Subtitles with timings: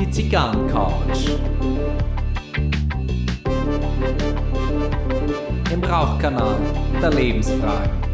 [0.00, 1.38] Die Zigarrencouch.
[5.70, 6.56] Im Rauchkanal
[7.02, 8.07] der Lebensfragen.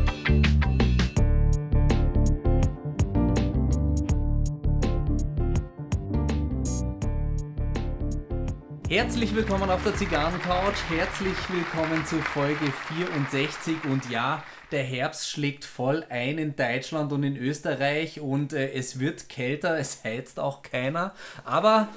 [8.94, 10.76] Herzlich willkommen auf der Zigarrencouch.
[10.88, 13.86] Herzlich willkommen zu Folge 64.
[13.90, 19.00] Und ja, der Herbst schlägt voll ein in Deutschland und in Österreich und äh, es
[19.00, 21.12] wird kälter, es heizt auch keiner.
[21.44, 21.88] Aber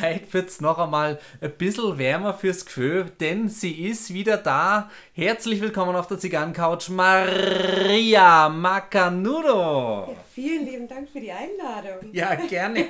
[0.00, 4.90] heute wird es noch einmal ein bisschen wärmer fürs Gefühl, denn sie ist wieder da.
[5.12, 10.16] Herzlich willkommen auf der Zigarrencouch, Maria Macanudo.
[10.34, 12.12] Vielen lieben Dank für die Einladung.
[12.12, 12.86] Ja, gerne.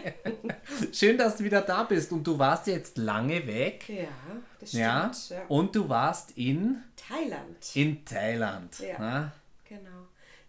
[0.93, 3.85] Schön, dass du wieder da bist und du warst jetzt lange weg.
[3.89, 4.05] Ja,
[4.59, 4.83] das stimmt.
[4.83, 5.43] Ja, Ja.
[5.49, 7.57] und du warst in, Thailand.
[7.75, 8.79] in Thailand.
[8.81, 8.87] Ja.
[8.99, 9.33] Ja.
[9.69, 10.04] Genau.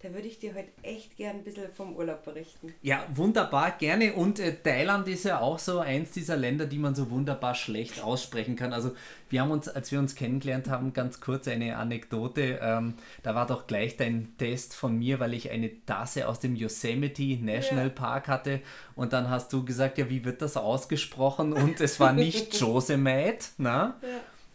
[0.06, 2.76] Da würde ich dir heute echt gern ein bisschen vom Urlaub berichten.
[2.84, 4.14] Ja, wunderbar, gerne.
[4.14, 8.04] Und äh, Thailand ist ja auch so eins dieser Länder, die man so wunderbar schlecht
[8.04, 8.72] aussprechen kann.
[8.72, 8.92] Also
[9.32, 12.60] wir haben uns, als wir uns kennengelernt haben, ganz kurz eine Anekdote.
[12.62, 12.94] Ähm,
[13.24, 17.44] da war doch gleich dein Test von mir, weil ich eine Tasse aus dem Yosemite
[17.44, 17.94] National Ja.
[17.94, 18.62] Park hatte.
[18.96, 21.52] Und dann hast du gesagt, ja, wie wird das ausgesprochen?
[21.52, 23.96] Und es war nicht Yosemite, na?
[24.04, 24.08] Ja.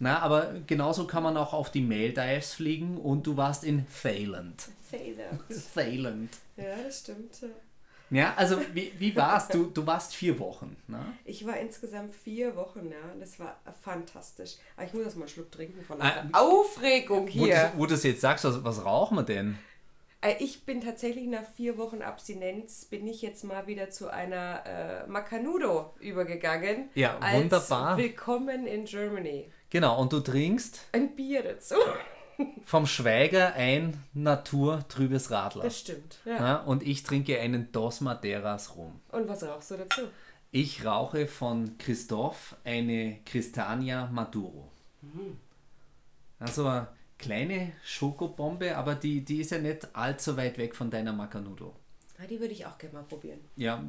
[0.03, 4.69] Na, aber genauso kann man auch auf die Maldives fliegen und du warst in Thailand.
[4.91, 5.43] Thailand.
[5.75, 6.31] Thailand.
[6.57, 7.45] Ja, das stimmt.
[8.09, 8.33] ja.
[8.35, 9.49] Also wie, wie war's?
[9.49, 11.05] Du, du warst vier Wochen, ne?
[11.27, 13.15] Ich war insgesamt vier Wochen, ja.
[13.21, 14.57] Das war fantastisch.
[14.77, 17.71] Aber ich muss erst mal einen Schluck trinken von Ah, der Aufregung Wo, hier.
[17.77, 19.59] wo du das jetzt sagst, was, was rauchen wir denn?
[20.23, 24.65] Äh, Ich bin tatsächlich nach vier Wochen Abstinenz, bin ich jetzt mal wieder zu einer
[24.65, 26.89] äh, Macanudo übergegangen.
[26.95, 27.99] Ja, wunderbar.
[27.99, 29.51] Willkommen in Germany.
[29.71, 31.77] Genau, und du trinkst Ein Bier dazu.
[32.65, 35.63] vom Schweiger ein naturtrübes Radler.
[35.65, 36.19] Das stimmt.
[36.25, 36.37] Ja.
[36.37, 39.01] Ja, und ich trinke einen Dos Madeiras rum.
[39.13, 40.03] Und was rauchst du dazu?
[40.51, 44.69] Ich rauche von Christoph eine Cristania Maduro.
[46.41, 46.89] Also eine
[47.19, 51.75] kleine Schokobombe, aber die, die ist ja nicht allzu weit weg von deiner Macanudo.
[52.19, 53.39] Ah, die würde ich auch gerne mal probieren.
[53.57, 53.83] Ja,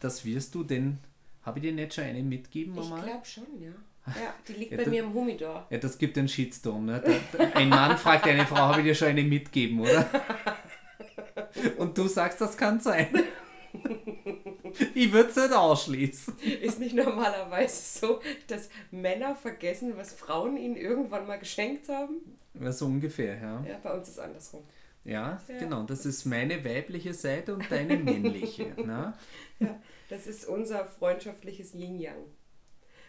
[0.00, 0.98] das wirst du, denn
[1.42, 3.02] habe ich dir nicht schon eine mitgeben Ich einmal?
[3.02, 3.70] glaube schon, ja.
[4.16, 5.66] Ja, die liegt Ja, bei das- mir im Humidor.
[5.70, 6.86] Ja, das gibt einen Shitstorm.
[6.86, 7.02] Ne?
[7.04, 10.08] Da, da, ein Mann fragt eine Frau, habe ich dir schon eine mitgeben, oder?
[11.78, 13.08] Und du sagst, das kann sein.
[14.94, 16.38] Ich würde es nicht ausschließen.
[16.62, 22.20] Ist nicht normalerweise so, dass Männer vergessen, was Frauen ihnen irgendwann mal geschenkt haben?
[22.60, 23.64] Ja, so ungefähr, ja.
[23.68, 24.62] Ja, bei uns ist es andersrum.
[25.04, 25.58] Ja, Ja.
[25.58, 25.82] genau.
[25.84, 28.66] Das ist meine weibliche Seite und deine männliche.
[28.76, 29.14] Ne?
[29.60, 32.14] Ja, das ist unser freundschaftliches Yin-Yang.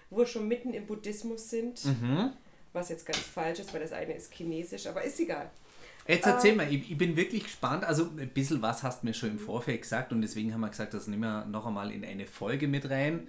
[0.09, 2.31] Wo wir schon mitten im Buddhismus sind, Mhm.
[2.73, 5.49] was jetzt ganz falsch ist, weil das eine ist chinesisch, aber ist egal.
[6.07, 7.83] Jetzt erzähl mal, ich, ich bin wirklich gespannt.
[7.83, 10.69] Also ein bisschen was hast du mir schon im Vorfeld gesagt und deswegen haben wir
[10.69, 13.27] gesagt, das nehmen wir noch einmal in eine Folge mit rein.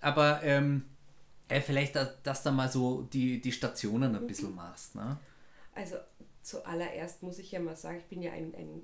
[0.00, 0.84] Aber ähm,
[1.48, 4.94] äh, vielleicht, dass, dass du mal so die, die Stationen ein bisschen machst.
[4.94, 5.16] Ne?
[5.74, 5.96] Also
[6.42, 8.80] zuallererst muss ich ja mal sagen, ich bin ja ein, ein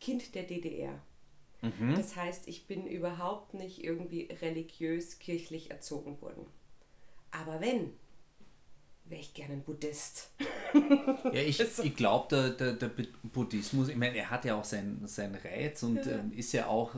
[0.00, 1.00] Kind der DDR.
[1.64, 1.94] Mhm.
[1.94, 6.46] Das heißt, ich bin überhaupt nicht irgendwie religiös, kirchlich erzogen worden.
[7.30, 7.92] Aber wenn,
[9.06, 10.30] wäre ich gerne ein Buddhist.
[11.24, 15.06] Ja, ich, ich glaube, der, der, der Buddhismus, ich meine, er hat ja auch seinen,
[15.06, 16.94] seinen Reiz und ähm, ist ja auch,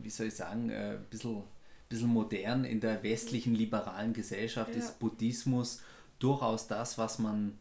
[0.00, 1.42] wie soll ich sagen, äh, ein bisschen,
[1.88, 4.78] bisschen modern in der westlichen liberalen Gesellschaft Ja.
[4.78, 5.82] ist Buddhismus
[6.18, 7.58] durchaus das, was man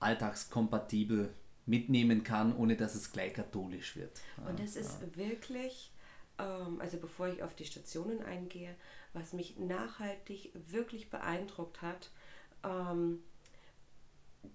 [0.00, 1.32] alltagskompatibel
[1.66, 4.20] mitnehmen kann, ohne dass es gleich katholisch wird.
[4.48, 5.92] Und das ist wirklich,
[6.38, 8.74] ähm, also bevor ich auf die Stationen eingehe,
[9.12, 12.10] was mich nachhaltig wirklich beeindruckt hat,
[12.64, 13.22] ähm,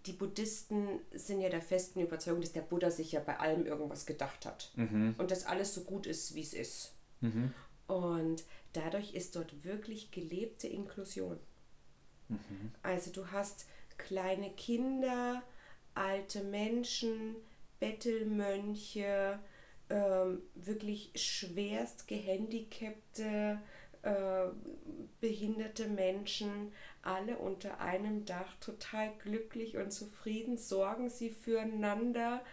[0.05, 4.05] die Buddhisten sind ja der festen Überzeugung, dass der Buddha sich ja bei allem irgendwas
[4.05, 4.71] gedacht hat.
[5.17, 6.93] Und dass alles so gut ist, wie es ist.
[7.87, 8.43] Und
[8.73, 11.39] dadurch ist dort wirklich gelebte Inklusion.
[12.83, 13.65] Also du hast
[13.97, 15.41] kleine Kinder,
[15.97, 17.35] alte Menschen,
[17.79, 19.39] Bettelmönche,
[19.89, 23.59] ähm, wirklich schwerst gehandicapte,
[24.01, 24.45] äh,
[25.21, 26.71] behinderte Menschen,
[27.01, 32.43] alle unter einem Dach total glücklich und zufrieden, sorgen sie füreinander,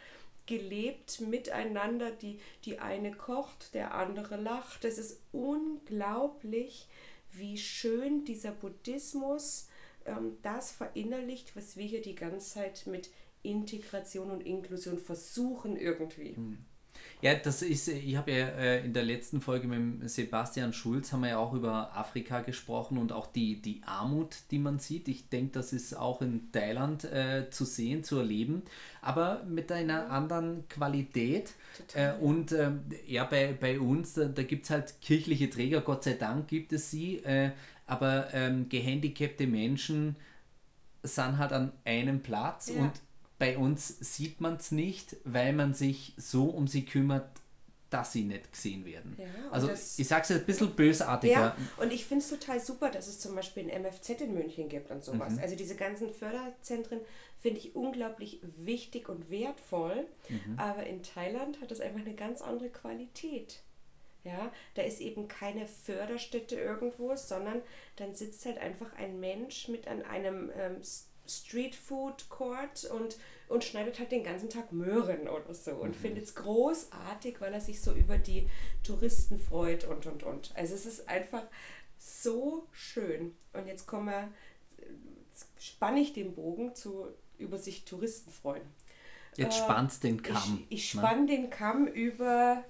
[0.47, 4.85] gelebt miteinander, die, die eine kocht, der andere lacht.
[4.85, 6.87] Es ist unglaublich,
[7.33, 9.69] wie schön dieser Buddhismus
[10.05, 13.11] ähm, das verinnerlicht, was wir hier die ganze Zeit mit
[13.45, 16.37] Integration und Inklusion versuchen irgendwie.
[17.21, 21.23] Ja, das ist, ich habe ja äh, in der letzten Folge mit Sebastian Schulz haben
[21.23, 25.09] wir ja auch über Afrika gesprochen und auch die, die Armut, die man sieht.
[25.09, 28.63] Ich denke, das ist auch in Thailand äh, zu sehen, zu erleben,
[29.01, 31.55] aber mit einer anderen Qualität.
[31.95, 36.05] Äh, und ähm, ja, bei, bei uns, da, da gibt es halt kirchliche Träger, Gott
[36.05, 37.53] sei Dank gibt es sie, äh,
[37.87, 40.17] aber ähm, gehandicapte Menschen
[41.03, 42.83] sind halt an einem Platz ja.
[42.83, 42.93] und
[43.39, 47.29] bei uns sieht man es nicht, weil man sich so um sie kümmert,
[47.91, 49.17] dass sie nicht gesehen werden.
[49.19, 51.33] Ja, also ich sage es ein bisschen bösartiger.
[51.33, 54.69] Ja, und ich finde es total super, dass es zum Beispiel ein MFZ in München
[54.69, 55.35] gibt und sowas.
[55.35, 55.39] Mhm.
[55.41, 57.01] Also diese ganzen Förderzentren
[57.41, 60.07] finde ich unglaublich wichtig und wertvoll.
[60.29, 60.59] Mhm.
[60.59, 63.61] Aber in Thailand hat es einfach eine ganz andere Qualität.
[64.25, 67.61] Ja, da ist eben keine Förderstätte irgendwo, sondern
[67.97, 70.79] dann sitzt halt einfach ein Mensch mit an einem ähm,
[71.27, 73.17] Street Food Court und,
[73.49, 75.95] und schneidet halt den ganzen Tag Möhren oder so und mhm.
[75.95, 78.49] findet es großartig, weil er sich so über die
[78.83, 80.53] Touristen freut und und und.
[80.55, 81.45] Also es ist einfach
[81.99, 83.35] so schön.
[83.53, 84.29] Und jetzt kommen wir,
[85.59, 88.63] spanne ich den Bogen zu über sich Touristen freuen.
[89.37, 90.65] Jetzt äh, spannst den Kamm.
[90.69, 91.27] Ich, ich spann ne?
[91.27, 92.63] den Kamm über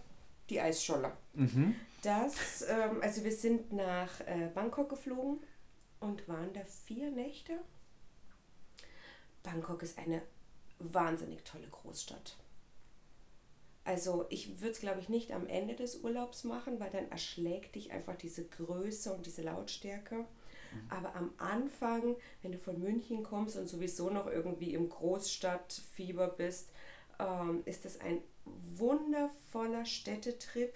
[0.51, 1.13] die Eisscholle.
[1.35, 1.75] Mhm.
[2.03, 5.41] Das, ähm, also wir sind nach äh, Bangkok geflogen
[6.01, 7.59] und waren da vier Nächte
[9.45, 10.23] Bangkok ist eine
[10.81, 12.37] wahnsinnig tolle Großstadt.
[13.85, 17.77] Also ich würde es, glaube ich, nicht am Ende des Urlaubs machen, weil dann erschlägt
[17.77, 20.17] dich einfach diese Größe und diese Lautstärke.
[20.17, 20.27] Mhm.
[20.89, 26.71] Aber am Anfang, wenn du von München kommst und sowieso noch irgendwie im Großstadtfieber bist,
[27.19, 30.75] ähm, ist das ein wundervoller Städtetrip.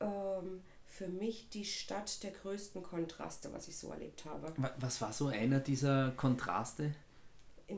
[0.00, 0.62] Ähm,
[0.92, 4.52] für mich die Stadt der größten Kontraste, was ich so erlebt habe.
[4.76, 6.94] Was war so einer dieser Kontraste?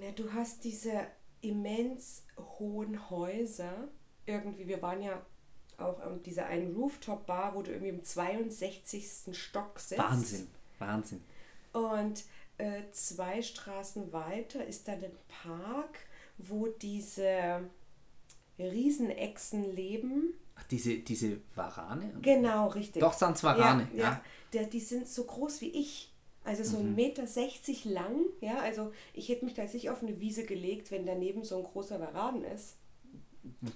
[0.00, 1.06] Na, du hast diese
[1.40, 2.24] immens
[2.58, 3.88] hohen Häuser.
[4.26, 5.24] Irgendwie, wir waren ja
[5.76, 9.36] auch an dieser einen Rooftop-Bar, wo du irgendwie im 62.
[9.36, 10.00] Stock sitzt.
[10.00, 10.48] Wahnsinn,
[10.78, 11.22] Wahnsinn.
[11.72, 12.24] Und
[12.58, 15.98] äh, zwei Straßen weiter ist dann ein Park,
[16.38, 17.68] wo diese
[18.58, 20.34] Riesenechsen leben.
[20.54, 22.12] Ach, diese, diese Warane?
[22.22, 23.00] Genau, richtig.
[23.00, 23.88] Doch, sind es Warane.
[23.94, 24.60] Ja, ja.
[24.60, 24.64] ja.
[24.64, 26.13] die sind so groß wie ich.
[26.44, 26.94] Also so mhm.
[26.96, 30.90] 1,60 Meter lang, ja, also ich hätte mich da jetzt nicht auf eine Wiese gelegt,
[30.90, 32.76] wenn daneben so ein großer Varaden ist.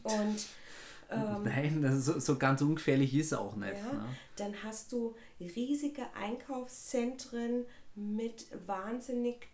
[0.02, 0.46] Und
[1.10, 3.74] ähm, Nein, so, so ganz ungefährlich ist auch nicht.
[3.74, 4.04] Ja, ne?
[4.36, 9.48] Dann hast du riesige Einkaufszentren mit wahnsinnig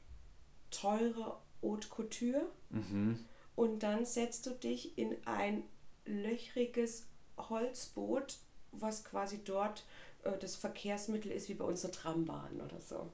[0.71, 2.43] teurer Haute Couture.
[2.71, 3.25] Mhm.
[3.57, 5.63] Und dann setzt du dich in ein
[6.05, 7.07] löchriges
[7.39, 8.39] Holzboot,
[8.73, 9.85] was quasi dort
[10.25, 13.11] äh, das Verkehrsmittel ist wie bei uns eine Trambahn oder so.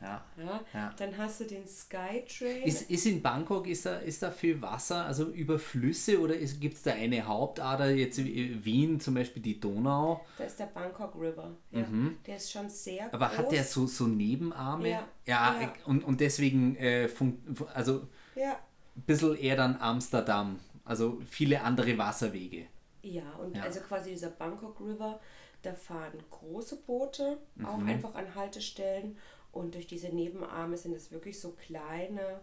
[0.00, 0.94] Ja, ja, ja.
[0.96, 2.62] Dann hast du den Skytrain.
[2.62, 6.76] Ist, ist in Bangkok, ist da, ist da viel Wasser, also über Flüsse oder gibt
[6.76, 10.24] es da eine Hauptader, jetzt Wien zum Beispiel die Donau?
[10.36, 11.50] Da ist der Bangkok River.
[11.72, 11.80] Ja.
[11.80, 12.16] Mhm.
[12.26, 13.38] Der ist schon sehr Aber groß.
[13.38, 14.88] hat der so, so Nebenarme?
[14.90, 15.08] Ja.
[15.26, 15.72] ja.
[15.84, 17.08] Und, und deswegen, äh,
[17.74, 18.06] also
[18.36, 18.52] ja.
[18.96, 22.66] ein bisschen eher dann Amsterdam, also viele andere Wasserwege.
[23.02, 25.18] Ja, und also quasi dieser Bangkok River,
[25.62, 27.66] da fahren große Boote, mhm.
[27.66, 29.18] auch einfach an Haltestellen.
[29.52, 32.40] Und durch diese Nebenarme sind es wirklich so kleine,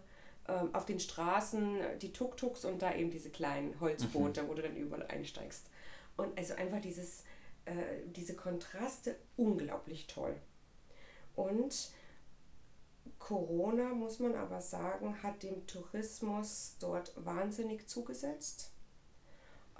[0.48, 4.48] ähm, auf den Straßen die Tuk-Tuks und da eben diese kleinen Holzboote, mhm.
[4.48, 5.70] wo du dann überall einsteigst.
[6.16, 7.24] Und also einfach dieses,
[7.64, 7.72] äh,
[8.06, 10.36] diese Kontraste unglaublich toll.
[11.34, 11.90] Und
[13.18, 18.72] Corona, muss man aber sagen, hat dem Tourismus dort wahnsinnig zugesetzt.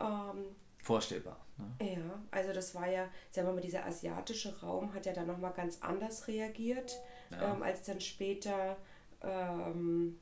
[0.01, 0.47] Ähm,
[0.87, 1.45] Vorstellbar.
[1.59, 1.95] Ne?
[1.95, 5.53] Ja, also das war ja, sagen wir mal, dieser asiatische Raum hat ja dann nochmal
[5.53, 6.97] ganz anders reagiert,
[7.33, 7.53] ja.
[7.53, 8.77] ähm, als dann später
[9.21, 10.21] ähm,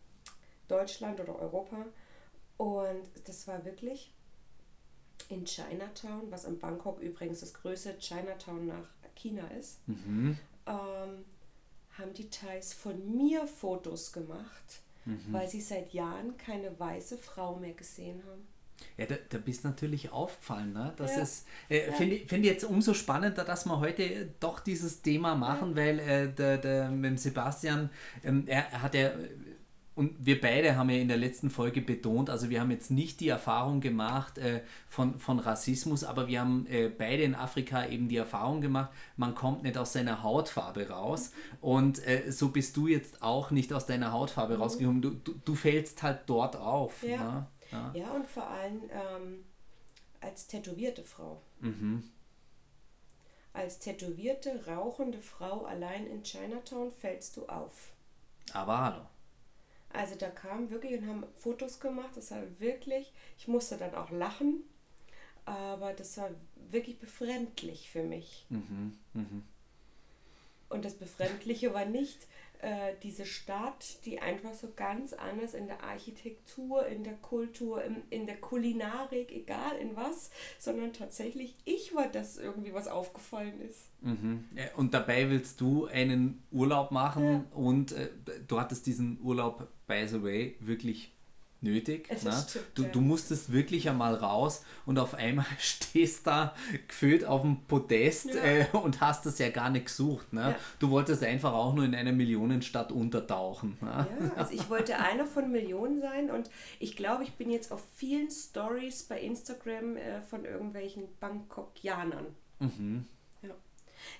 [0.67, 1.85] Deutschland oder Europa.
[2.57, 4.15] Und das war wirklich
[5.29, 10.38] in Chinatown, was in Bangkok übrigens das größte Chinatown nach China ist, mhm.
[10.65, 11.27] ähm,
[11.99, 15.27] haben die Thais von mir Fotos gemacht, mhm.
[15.31, 18.54] weil sie seit Jahren keine weiße Frau mehr gesehen haben.
[18.97, 20.73] Ja, da, da bist natürlich aufgefallen.
[20.73, 20.93] Ne?
[20.97, 21.23] Das ja.
[21.23, 21.93] ist, äh, ja.
[21.93, 25.76] finde ich find jetzt umso spannender, dass wir heute doch dieses Thema machen, ja.
[25.76, 27.91] weil äh, der, der, mit dem Sebastian,
[28.23, 29.11] ähm, er, er hat ja,
[29.95, 33.21] und wir beide haben ja in der letzten Folge betont, also wir haben jetzt nicht
[33.21, 38.09] die Erfahrung gemacht äh, von, von Rassismus, aber wir haben äh, beide in Afrika eben
[38.09, 41.33] die Erfahrung gemacht, man kommt nicht aus seiner Hautfarbe raus.
[41.61, 44.62] Und äh, so bist du jetzt auch nicht aus deiner Hautfarbe mhm.
[44.62, 45.03] rausgekommen.
[45.03, 47.03] Du, du, du fällst halt dort auf.
[47.05, 47.17] Ja.
[47.17, 47.47] Ne?
[47.71, 49.44] Ja, ja und vor allem ähm,
[50.21, 51.40] als tätowierte Frau.
[51.61, 52.11] Mhm.
[53.52, 57.92] Als tätowierte, rauchende Frau allein in Chinatown fällst du auf.
[58.52, 59.06] Aber hallo.
[59.90, 62.16] Also da kamen wirklich und haben Fotos gemacht.
[62.16, 64.64] Das war wirklich, ich musste dann auch lachen,
[65.44, 66.30] aber das war
[66.71, 68.47] wirklich befremdlich für mich.
[68.49, 68.99] Mhm.
[69.12, 69.44] Mhm.
[70.68, 72.26] Und das Befremdliche war nicht
[72.61, 78.03] äh, diese Stadt, die einfach so ganz anders in der Architektur, in der Kultur, in,
[78.11, 83.91] in der Kulinarik, egal in was, sondern tatsächlich ich war das irgendwie, was aufgefallen ist.
[84.01, 84.45] Mhm.
[84.57, 87.45] Ja, Und dabei willst du einen Urlaub machen Ja.
[87.55, 88.09] und äh,
[88.47, 91.13] du hattest diesen Urlaub, by the way, wirklich
[91.64, 92.09] nötig.
[92.11, 92.16] Ne?
[92.16, 92.88] stimmt, du, ja.
[92.90, 96.54] du musstest wirklich einmal raus und auf einmal stehst da
[96.87, 98.42] gefühlt auf dem Podest Ja.
[98.42, 100.33] äh, und hast das ja gar nicht gesucht.
[100.33, 100.40] Ne?
[100.40, 100.56] Ja.
[100.78, 103.76] Du wolltest einfach auch nur in einer Millionenstadt untertauchen.
[103.80, 104.06] Ne?
[104.09, 107.83] Ja, also ich wollte einer von Millionen sein und ich glaube, ich bin jetzt auf
[107.97, 112.26] vielen Stories bei Instagram äh, von irgendwelchen Bangkokianern.
[112.61, 113.06] Mhm.
[113.42, 113.50] Ja,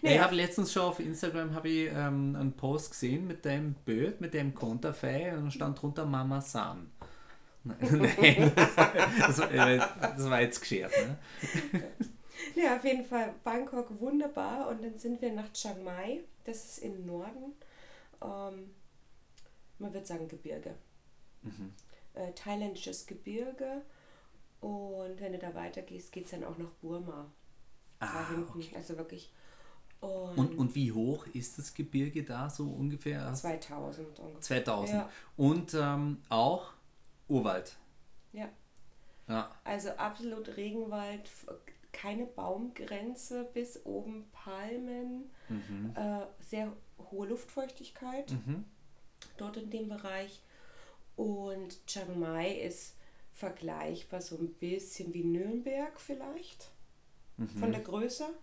[0.03, 3.75] Naja, ich habe letztens schon auf Instagram habe ich, ähm, einen Post gesehen mit deinem
[3.85, 6.91] Bild, mit dem Konterfei und stand drunter Mama San.
[7.81, 10.93] Nein, das, war- das war jetzt geschert.
[11.07, 11.19] Ne?
[12.55, 16.79] Ja, auf jeden Fall Bangkok wunderbar und dann sind wir nach Chiang Mai, das ist
[16.79, 17.55] im Norden,
[18.23, 18.71] ähm,
[19.79, 20.75] man würde sagen Gebirge.
[22.15, 23.83] Äh, thailändisches Gebirge
[24.61, 27.27] und wenn du da weitergehst, geht es dann auch nach Burma.
[27.99, 28.73] da Ah, hinten, okay.
[28.77, 29.33] also wirklich.
[30.01, 33.33] Und, Und, und wie hoch ist das Gebirge da so ungefähr?
[33.33, 34.41] 2000 ungefähr.
[34.43, 34.91] 2000.
[34.99, 35.09] Ja.
[35.39, 36.74] Und ähm, auch
[37.29, 37.77] Urwald.
[38.33, 38.49] Ja,
[39.29, 39.51] Ja.
[39.65, 41.31] also absolut Regenwald,
[41.93, 45.95] keine Baumgrenze bis oben Palmen, Mhm.
[45.97, 46.73] äh, sehr
[47.11, 48.31] hohe Luftfeuchtigkeit.
[48.33, 48.65] Mhm.
[49.39, 50.43] dort in dem Bereich.
[51.17, 52.95] Und Chiang Mai ist
[53.33, 56.71] vergleichbar so ein bisschen wie Nürnberg vielleicht,
[57.59, 58.27] von der Größe.
[58.29, 58.35] Mhm.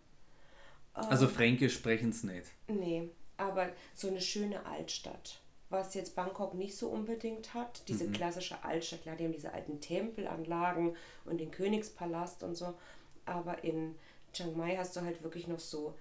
[0.93, 2.47] Also Fränkisch sprechen es nicht.
[2.67, 5.40] Nee, aber so eine schöne Altstadt.
[5.71, 9.79] Was jetzt Bangkok nicht so unbedingt hat, diese klassische Altstadt, klar, die haben diese alten
[9.79, 12.73] Tempelanlagen und den Königspalast und so,
[13.25, 13.95] aber in
[14.33, 15.95] Chiang Mai hast du halt wirklich noch so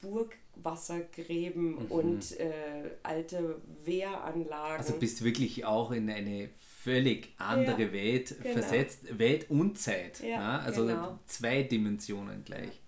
[0.00, 4.78] Burgwassergräben und äh, alte Wehranlagen.
[4.78, 8.54] Also bist wirklich auch in eine völlig andere Ja, Welt genau.
[8.54, 9.18] versetzt.
[9.18, 10.20] Welt und Zeit.
[10.20, 10.60] Ja, ne?
[10.60, 11.18] Also genau.
[11.26, 12.80] zwei Dimensionen gleich.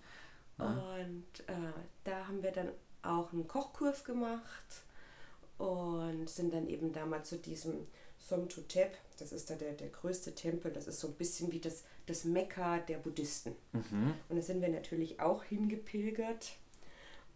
[0.57, 1.53] Und äh,
[2.03, 2.69] da haben wir dann
[3.01, 4.83] auch einen Kochkurs gemacht
[5.57, 7.87] und sind dann eben damals zu diesem
[8.19, 11.83] Somtutep, das ist da der, der größte Tempel, das ist so ein bisschen wie das,
[12.05, 13.55] das Mekka der Buddhisten.
[13.73, 14.13] Mhm.
[14.29, 16.53] Und da sind wir natürlich auch hingepilgert.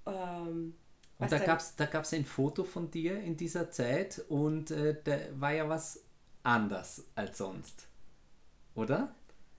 [0.06, 0.76] Ähm,
[1.20, 4.96] Und da gab es da gab's ein Foto von dir in dieser Zeit und äh,
[5.04, 6.04] da war ja was
[6.44, 7.88] anders als sonst.
[8.76, 9.14] Oder?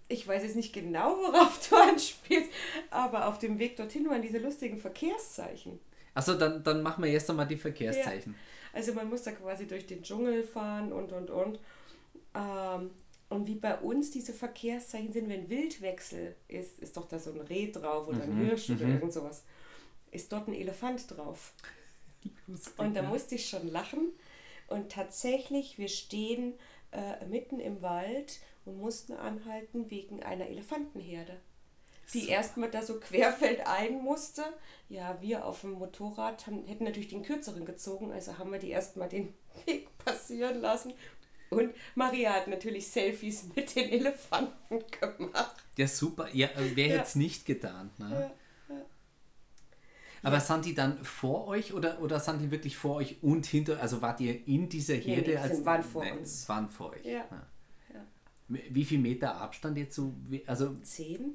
[0.08, 2.50] ich weiß jetzt nicht genau, worauf du anspielst,
[2.90, 5.78] aber auf dem Weg dorthin waren diese lustigen Verkehrszeichen.
[6.18, 8.34] Achso, dann, dann machen wir erst einmal die Verkehrszeichen.
[8.72, 11.60] Also man muss da quasi durch den Dschungel fahren und und und.
[12.34, 12.90] Ähm,
[13.28, 17.40] und wie bei uns diese Verkehrszeichen sind, wenn Wildwechsel ist, ist doch da so ein
[17.42, 19.44] Reh drauf oder ein Hirsch oder irgend sowas.
[20.10, 21.52] Ist dort ein Elefant drauf.
[22.78, 24.08] Und da musste ich schon lachen.
[24.66, 26.54] Und tatsächlich, wir stehen
[26.90, 31.36] äh, mitten im Wald und mussten anhalten wegen einer Elefantenherde,
[32.14, 32.32] die Super.
[32.32, 34.42] erstmal da so querfeldein musste.
[34.88, 38.70] Ja, wir auf dem Motorrad haben, hätten natürlich den kürzeren gezogen, also haben wir die
[38.70, 39.34] erstmal den
[39.66, 40.94] Weg passieren lassen.
[41.50, 45.54] Und Maria hat natürlich Selfies mit den Elefanten gemacht.
[45.76, 46.28] Ja, super.
[46.34, 46.92] Ja, äh, wer Ja.
[46.96, 47.90] hätte es nicht getan?
[47.98, 48.30] Ne?
[48.70, 48.82] Ja, ja.
[50.22, 53.80] Aber sind die dann vor euch oder, oder sind die wirklich vor euch und hinter,
[53.80, 55.30] also wart ihr in dieser Herde?
[55.30, 56.48] nee, die sind- waren vor Nein, uns.
[56.48, 57.04] waren vor euch.
[57.04, 57.24] Ja.
[57.94, 58.06] Ja.
[58.48, 60.12] Wie viel Meter Abstand jetzt so?
[60.46, 61.34] Also, Zehn?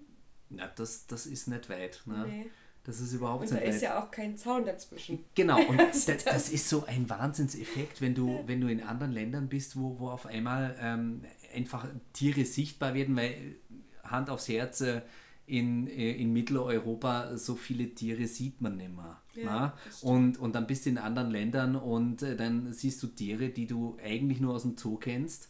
[0.55, 2.01] Na, das, das ist nicht weit.
[2.05, 2.25] Ne?
[2.27, 2.51] Nee.
[2.85, 3.69] Das ist überhaupt Und da weit.
[3.69, 5.19] ist ja auch kein Zaun dazwischen.
[5.35, 9.13] Genau, und Also das, das ist so ein Wahnsinnseffekt, wenn du, wenn du in anderen
[9.13, 11.23] Ländern bist, wo, wo auf einmal ähm,
[11.55, 13.55] einfach Tiere sichtbar werden, weil
[14.03, 15.01] Hand aufs Herz, äh,
[15.45, 19.21] in, äh, in Mitteleuropa so viele Tiere sieht man nicht mehr.
[19.35, 20.03] Ja, stimmt.
[20.03, 23.67] und, und dann bist du in anderen Ländern und äh, dann siehst du Tiere, die
[23.67, 25.49] du eigentlich nur aus dem Zoo kennst.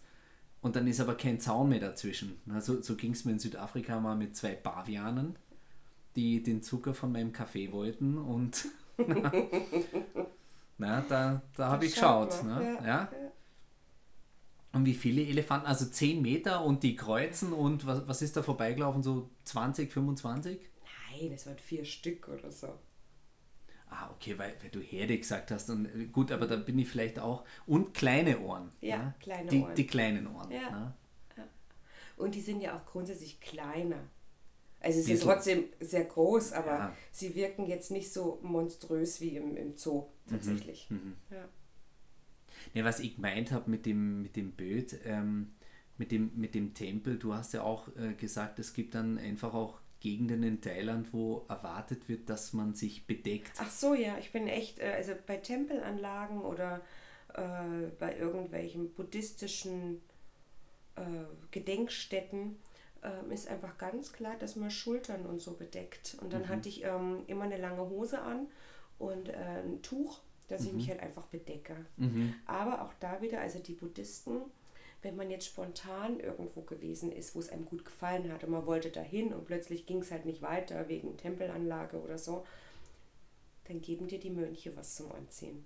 [0.64, 2.40] Und dann ist aber kein Zaun mehr dazwischen.
[2.46, 5.36] Na, so ging es mir in Südafrika mal mit zwei Pavianen,
[6.16, 8.70] die den Zucker von meinem Kaffee wollten und
[10.78, 12.46] na, da, da habe ich schaut geschaut.
[12.46, 12.78] Ne?
[12.80, 13.12] ja, Ja,
[14.72, 15.68] Und wie viele Elefanten?
[15.68, 19.04] Also 10 Meter und die kreuzen und was, was ist da vorbeigelaufen?
[19.04, 20.62] So 20, 25?
[21.12, 22.80] Nein, es waren vier Stück oder so.
[23.96, 25.70] Ah, okay, weil, weil du Herde gesagt hast.
[25.70, 27.46] Und äh, gut, aber da bin ich vielleicht auch.
[27.68, 28.72] Und kleine Ohren.
[28.82, 29.14] Ja, ne?
[29.20, 29.76] kleine die, Ohren.
[29.76, 30.52] Die kleinen Ohren.
[30.52, 30.70] Ja.
[30.72, 30.94] Ne?
[32.18, 33.98] Und die sind ja auch grundsätzlich kleiner.
[34.80, 36.98] Also sie sind trotzdem sehr groß, aber Ja.
[37.12, 40.88] sie wirken jetzt nicht so monströs wie im, im Zoo tatsächlich.
[40.90, 41.16] Mhm.
[41.32, 41.48] Ja.
[42.74, 45.54] Ja, was ich gemeint habe mit dem, mit dem Bild, ähm,
[45.98, 49.54] mit, dem, mit dem Tempel, du hast ja auch äh, gesagt, es gibt dann einfach
[49.54, 53.54] auch Gegenden in Thailand, wo erwartet wird, dass man sich bedeckt.
[53.58, 56.82] Ach so, ja, ich bin echt, äh, also bei Tempelanlagen oder
[57.34, 60.02] äh, bei irgendwelchen buddhistischen
[60.98, 61.02] äh,
[61.52, 62.58] Gedenkstätten
[63.02, 66.18] äh, ist einfach ganz klar, dass man Schultern und so bedeckt.
[66.22, 66.50] Und dann Mhm.
[66.50, 68.48] hatte ich ähm, immer eine lange Hose an
[69.00, 70.20] und äh, ein Tuch,
[70.50, 71.76] dass ich mich halt einfach bedecke.
[71.98, 72.36] Mhm.
[72.46, 74.42] Aber auch da wieder, also die Buddhisten,
[75.04, 78.66] wenn man jetzt spontan irgendwo gewesen ist, wo es einem gut gefallen hat und man
[78.66, 82.46] wollte dahin und plötzlich ging es halt nicht weiter wegen Tempelanlage oder so,
[83.66, 85.66] dann geben dir die Mönche was zum Anziehen,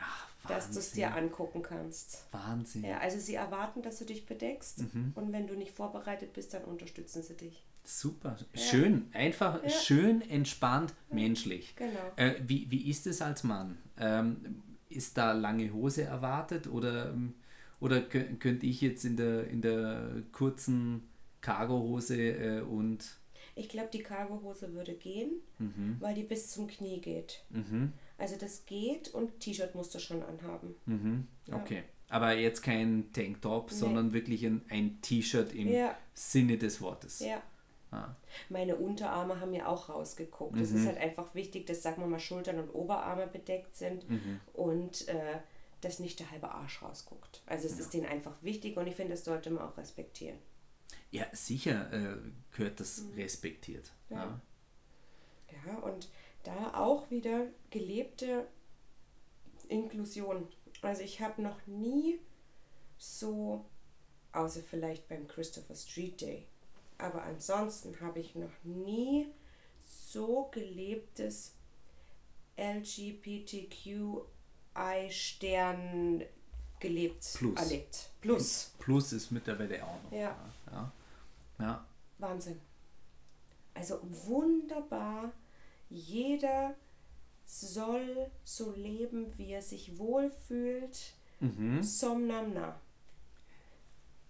[0.00, 2.26] Ach, dass du es dir angucken kannst.
[2.32, 2.84] Wahnsinn.
[2.84, 5.12] Ja, also sie erwarten, dass du dich bedeckst Mhm.
[5.14, 7.64] und wenn du nicht vorbereitet bist, dann unterstützen sie dich.
[7.84, 8.36] Super.
[8.54, 9.08] Schön.
[9.14, 9.70] Einfach Ja.
[9.70, 11.74] schön, entspannt, menschlich.
[11.76, 12.12] Genau.
[12.16, 13.78] Äh, wie, wie ist es als Mann?
[13.98, 17.34] Ähm, ist da lange Hose erwartet oder, ähm,
[17.80, 21.08] oder kö- könnte ich jetzt in der, in der kurzen
[21.40, 23.04] Cargohose äh, und
[23.54, 27.44] Ich glaube, die Cargohose würde gehen, mhm, weil die bis zum Knie geht.
[27.50, 30.74] mhm, Also das geht und T-Shirt musst du schon anhaben.
[30.86, 31.56] mhm, Ja.
[31.56, 31.82] okay.
[32.10, 33.76] Aber jetzt kein Tanktop, Nee.
[33.76, 35.94] sondern wirklich ein, ein T-Shirt im Ja.
[36.14, 37.20] Sinne des Wortes.
[37.20, 37.42] Ja.
[37.90, 38.14] Ah,
[38.50, 40.58] Meine Unterarme haben ja auch rausgeguckt.
[40.58, 40.76] Es Mhm.
[40.78, 44.40] ist halt einfach wichtig, dass, sagen wir mal, Schultern und Oberarme bedeckt sind mhm.
[44.52, 45.38] und äh,
[45.80, 47.42] dass nicht der halbe Arsch rausguckt.
[47.46, 50.38] Also es ist denen einfach wichtig und ich finde, das sollte man auch respektieren.
[51.10, 52.16] Ja, sicher äh,
[52.50, 53.92] gehört das respektiert.
[54.08, 54.16] Mhm.
[54.16, 54.24] Ja.
[54.24, 54.40] Ja.
[55.66, 56.08] Ja, und
[56.44, 58.46] da auch wieder gelebte
[59.68, 60.48] Inklusion.
[60.82, 62.20] Also ich habe noch nie
[62.98, 63.64] so,
[64.32, 66.46] außer vielleicht beim Christopher Street Day,
[66.98, 69.32] aber ansonsten habe ich noch nie
[69.86, 71.54] so gelebtes
[74.78, 76.22] LGBTQI-Stern
[76.80, 77.58] gelebt, Plus.
[77.58, 78.10] erlebt.
[78.20, 78.72] Plus.
[78.78, 80.12] Plus ist mittlerweile auch noch.
[80.12, 80.36] Ja.
[80.70, 80.92] Ja.
[81.58, 81.84] ja.
[82.18, 82.60] Wahnsinn.
[83.74, 85.32] Also wunderbar.
[85.90, 86.74] Jeder
[87.44, 91.12] soll so leben, wie er sich wohlfühlt.
[91.40, 91.82] Mhm.
[91.82, 92.78] Somnamna.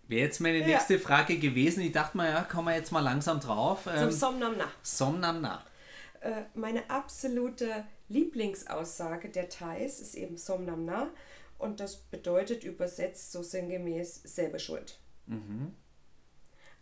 [0.06, 0.66] Wäre jetzt meine Ja.
[0.66, 1.80] nächste Frage gewesen.
[1.82, 3.84] Ich dachte mal, ja, kommen wir jetzt mal langsam drauf.
[3.84, 4.64] Zum Ähm, Somnamna.
[4.82, 5.62] Somnamna.
[6.20, 11.10] Äh, meine absolute Lieblingsaussage der Thais ist eben Somnamna.
[11.58, 15.00] Und das bedeutet übersetzt so sinngemäß selbe Schuld.
[15.26, 15.74] Mhm.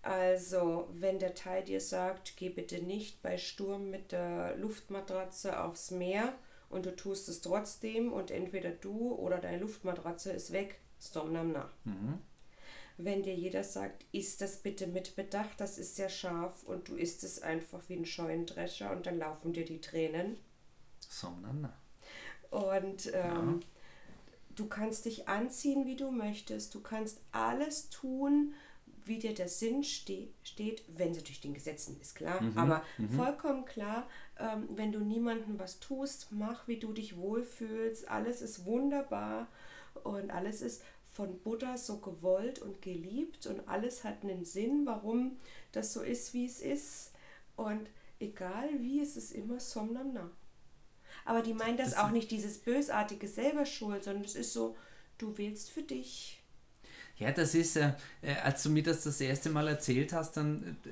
[0.03, 5.91] Also, wenn der Thai dir sagt, geh bitte nicht bei Sturm mit der Luftmatratze aufs
[5.91, 6.33] Meer
[6.69, 11.71] und du tust es trotzdem und entweder du oder deine Luftmatratze ist weg, Somnamna.
[11.85, 12.19] Mhm.
[12.99, 16.97] Wenn dir jeder sagt, isst das bitte mit Bedacht, das ist sehr scharf und du
[16.97, 20.39] isst es einfach wie ein Scheunendrescher und dann laufen dir die Tränen.
[21.09, 21.73] Somnamna.
[22.51, 23.61] Und ähm,
[24.55, 26.75] du kannst dich anziehen, wie du möchtest.
[26.75, 28.55] Du kannst alles tun,
[29.05, 32.41] wie dir der Sinn ste steht, wenn es natürlich den Gesetzen ist, klar.
[32.57, 32.83] Aber
[33.15, 38.09] vollkommen klar, ähm, wenn du niemandem was tust, mach, wie du dich wohlfühlst.
[38.09, 39.47] Alles ist wunderbar
[40.03, 45.39] und alles ist von Buddha so gewollt und geliebt und alles hat einen Sinn, warum
[45.73, 47.13] das so ist, wie es ist.
[47.55, 47.89] Und
[48.19, 50.31] egal wie, es ist immer Somnamna.
[51.27, 54.77] Aber die meinen das, Das auch nicht dieses bösartige selber schuld, sondern es ist so,
[55.19, 56.41] du wählst für dich.
[57.19, 60.77] Ja, das ist, äh, äh, als du mir das das erste Mal erzählt hast, dann,
[60.85, 60.91] äh,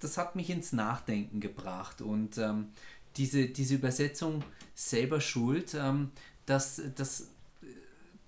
[0.00, 2.00] das hat mich ins Nachdenken gebracht.
[2.00, 2.68] Und ähm,
[3.16, 4.42] diese, diese Übersetzung
[4.74, 6.10] selber schuld, ähm,
[6.46, 7.28] das, das,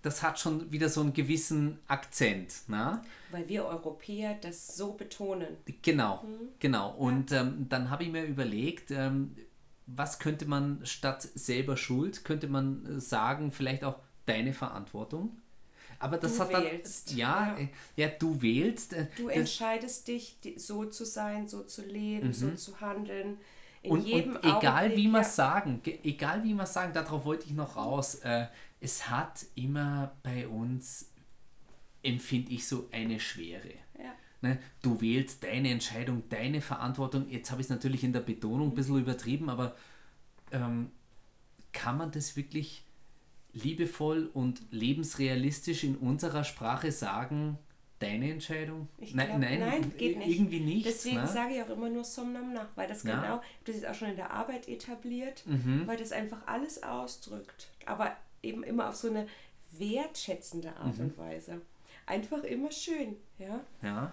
[0.02, 2.52] das hat schon wieder so einen gewissen Akzent.
[2.68, 3.02] Na?
[3.30, 5.56] Weil wir Europäer das so betonen.
[5.82, 6.24] Genau,
[6.58, 6.90] genau.
[6.90, 9.34] Und ähm, dann habe ich mir überlegt, ähm,
[9.86, 15.38] was könnte man statt selber schuld, könnte man äh, sagen, vielleicht auch deine Verantwortung.
[15.98, 17.58] Aber das Du hat dann, wählst, ja, ja.
[17.58, 18.92] äh, ja, du wählst.
[18.92, 23.38] äh, Du entscheidest dich, so zu sein, so zu leben, so zu handeln.
[23.82, 25.24] In und, jedem und egal Augenblick, wie wir ja.
[25.24, 28.16] sagen, ge- egal wie wir sagen, darauf wollte ich noch raus.
[28.16, 28.48] Äh,
[28.80, 31.12] es hat immer bei uns,
[32.02, 33.70] empfinde ich so eine Schwere.
[33.98, 34.14] Ja.
[34.46, 34.58] Ne?
[34.82, 37.28] Du wählst deine Entscheidung, deine Verantwortung.
[37.28, 39.74] Jetzt habe ich es natürlich in der Betonung ein bisschen übertrieben, aber
[40.52, 40.90] ähm,
[41.72, 42.84] kann man das wirklich
[43.52, 47.58] liebevoll und lebensrealistisch in unserer Sprache sagen,
[47.98, 48.88] deine Entscheidung?
[48.98, 50.28] Ich nein, glaub, nein, nein, geht nicht.
[50.38, 50.86] irgendwie nicht.
[50.86, 51.26] Deswegen ne?
[51.26, 53.20] sage ich auch immer nur Somnamna, weil das Ja.
[53.20, 55.86] genau, das ist auch schon in der Arbeit etabliert, Mhm.
[55.86, 57.68] weil das einfach alles ausdrückt.
[57.86, 59.26] Aber eben immer auf so eine
[59.72, 61.04] wertschätzende Art Mhm.
[61.06, 61.60] und Weise.
[62.06, 63.60] Einfach immer schön, ja.
[63.82, 64.12] Ja.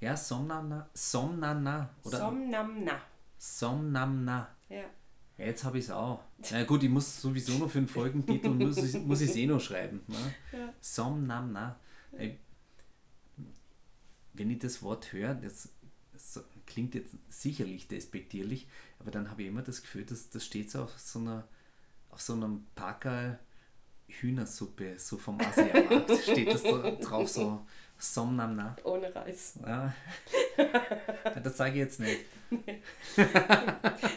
[0.00, 3.00] Ja, Somnamna, Somnamna oder Somnamna,
[3.38, 4.48] Somnamna.
[4.68, 4.84] ja.
[5.40, 6.22] Ja, jetzt habe ich es auch.
[6.50, 9.58] Na gut, ich muss sowieso noch für einen Folgentitel, muss ich es muss eh noch
[9.60, 10.02] schreiben.
[10.06, 10.34] Ne?
[10.52, 10.74] Ja.
[10.82, 11.80] Som Nam Na.
[12.12, 12.38] Ey,
[14.34, 15.70] Wenn ich das Wort höre, das,
[16.12, 20.70] das klingt jetzt sicherlich despektierlich, aber dann habe ich immer das Gefühl, dass das steht
[20.70, 21.48] so auf so einer
[22.10, 23.38] auf so einem Packerl
[24.08, 27.64] Hühnersuppe, so vom Asiamarkt, steht das da drauf, so
[28.00, 28.76] Som Nam Na.
[28.84, 29.58] Ohne Reis.
[29.66, 29.92] Ja.
[31.44, 32.24] Das sage ich jetzt nicht.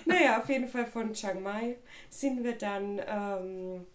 [0.06, 1.78] Naja, auf jeden Fall von Chiang Mai
[2.10, 3.86] sind wir dann ähm,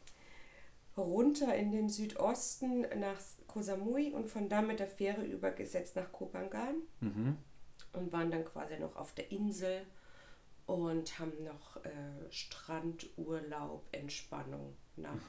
[0.96, 6.11] runter in den Südosten nach Koh Samui und von da mit der Fähre übergesetzt nach
[6.12, 7.37] Koh Phangan Mhm.
[7.92, 9.83] und waren dann quasi noch auf der Insel
[10.66, 15.20] und haben noch äh, Strandurlaub, Entspannung nach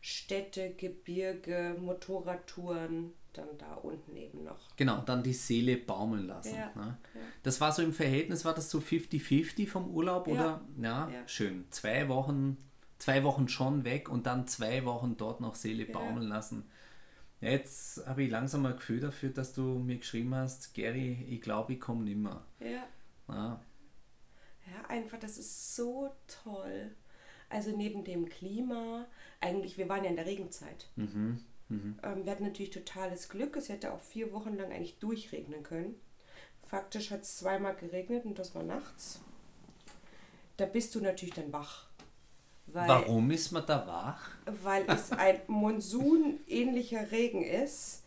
[0.00, 4.58] Städte, Gebirge, Motorradtouren, dann da unten eben noch.
[4.76, 6.54] Genau, dann die Seele baumeln lassen.
[6.54, 6.98] Ja, Ne?
[7.14, 7.20] ja.
[7.42, 10.60] Das war so im Verhältnis, war das so 50-50 vom Urlaub Ja, oder?
[10.80, 11.28] Ja, ja.
[11.28, 11.64] schön.
[11.70, 12.56] Zwei Wochen,
[12.98, 16.68] zwei Wochen schon weg und dann zwei Wochen dort noch Seele baumeln lassen.
[17.40, 21.72] Jetzt habe ich langsam ein Gefühl dafür, dass du mir geschrieben hast, Gary, ich glaube,
[21.72, 22.44] ich komme nimmer.
[22.60, 22.86] Ja.
[23.28, 23.60] Ja,
[24.66, 26.14] Ja, einfach, das ist so
[26.44, 26.94] toll.
[27.48, 29.06] Also neben dem Klima,
[29.40, 30.88] eigentlich, wir waren ja in der Regenzeit.
[30.96, 31.40] mhm.
[32.02, 33.56] Ähm, wir hatten natürlich totales Glück.
[33.56, 35.94] Es hätte auch vier Wochen lang eigentlich durchregnen können.
[36.66, 39.20] Faktisch hat es zweimal geregnet und das war nachts.
[40.56, 41.86] Da bist du natürlich dann wach.
[42.66, 44.30] Weil, Warum ist man da wach?
[44.62, 48.04] Weil es ein monsunähnlicher Regen ist.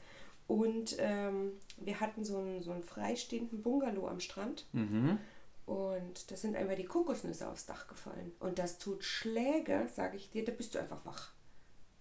[0.47, 4.65] Und ähm, wir hatten so einen, so einen freistehenden Bungalow am Strand.
[4.73, 5.19] Mhm.
[5.65, 8.31] Und da sind einfach die Kokosnüsse aufs Dach gefallen.
[8.39, 11.31] Und das tut Schläge, sage ich dir, da bist du einfach wach.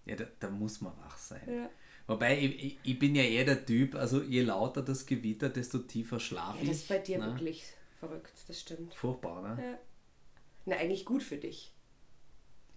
[0.05, 1.41] Ja, da, da muss man wach sein.
[1.47, 1.69] Ja.
[2.07, 6.19] Wobei, ich, ich, bin ja eher der Typ, also je lauter das Gewitter, desto tiefer
[6.19, 6.69] schlafe Ja, ich.
[6.69, 7.25] das ist bei dir ne?
[7.27, 7.63] wirklich
[7.99, 8.93] verrückt, das stimmt.
[8.93, 9.63] Furchtbar, ne?
[9.63, 9.77] Ja.
[10.65, 11.71] Na, eigentlich gut für dich.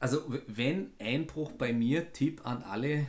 [0.01, 3.07] Also, wenn Einbruch bei mir, Tipp an alle,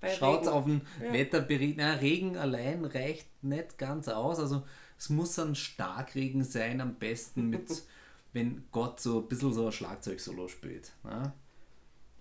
[0.00, 0.48] Bei schaut Regen.
[0.48, 1.12] auf den Ja.
[1.12, 1.76] Wetterbericht.
[1.78, 4.38] Na, Regen allein reicht nicht ganz aus.
[4.38, 4.62] Also,
[4.98, 7.68] es muss ein Starkregen sein, am besten mit,
[8.32, 10.92] wenn Gott so ein bisschen so ein Schlagzeugsolo spielt.
[11.02, 11.32] Ne?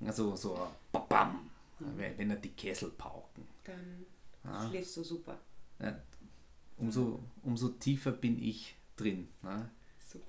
[0.05, 1.49] Also, so ein Babam,
[1.79, 3.43] wenn er die Kessel pauken.
[3.63, 4.05] Dann
[4.43, 4.67] Ja.
[4.69, 5.39] schläfst du super.
[5.79, 5.97] Ja,
[6.77, 9.27] umso, umso tiefer bin ich drin.
[9.41, 9.69] Ne?
[9.99, 10.25] Super.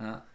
[0.00, 0.26] Ja.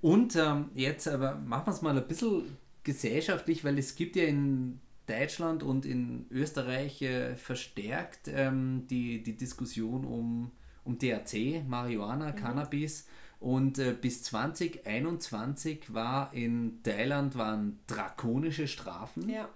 [0.00, 4.24] Und ähm, jetzt aber machen wir es mal ein bisschen gesellschaftlich, weil es gibt ja
[4.24, 10.50] in Deutschland und in Österreich äh, verstärkt ähm, die, die Diskussion um,
[10.84, 13.06] um THC, Marihuana, Cannabis.
[13.40, 19.28] Und äh, bis 2021 war in Thailand waren drakonische Strafen.
[19.30, 19.48] Ja.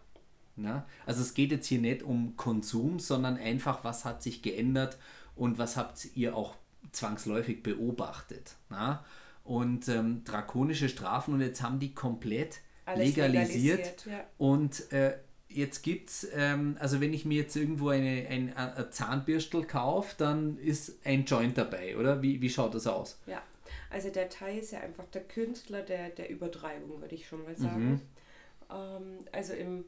[0.57, 0.87] Na?
[1.05, 4.97] Also es geht jetzt hier nicht um Konsum, sondern einfach, was hat sich geändert
[5.37, 6.55] und was habt ihr auch
[6.93, 8.55] zwangsläufig beobachtet.
[8.71, 9.05] Na?
[9.43, 13.45] Und ähm, drakonische Strafen und jetzt haben die komplett Alles legalisiert.
[13.47, 14.25] legalisiert, ja.
[14.39, 15.19] Und äh,
[15.49, 20.15] jetzt gibt es, ähm, also wenn ich mir jetzt irgendwo eine, ein, ein Zahnbürstel kaufe,
[20.17, 22.23] dann ist ein Joint dabei, oder?
[22.23, 23.19] Wie, wie schaut das aus?
[23.27, 23.43] Ja.
[23.95, 27.57] Also der Thai ist ja einfach der Künstler der, der Übertreibung, würde ich schon mal
[27.57, 28.03] sagen.
[28.69, 29.85] Ähm, also im,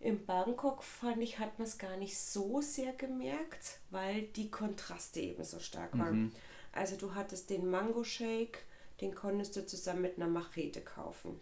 [0.00, 5.20] im Bangkok fand ich, hat man es gar nicht so sehr gemerkt, weil die Kontraste
[5.20, 6.32] eben so stark waren.
[6.72, 8.58] Also du hattest den Mango Shake,
[9.00, 11.40] den konntest du zusammen mit einer Machete kaufen.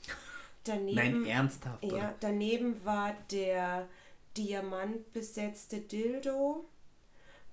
[0.63, 1.83] Daneben, Nein, ernsthaft.
[1.83, 3.89] ja, daneben war der
[4.37, 6.65] diamantbesetzte Dildo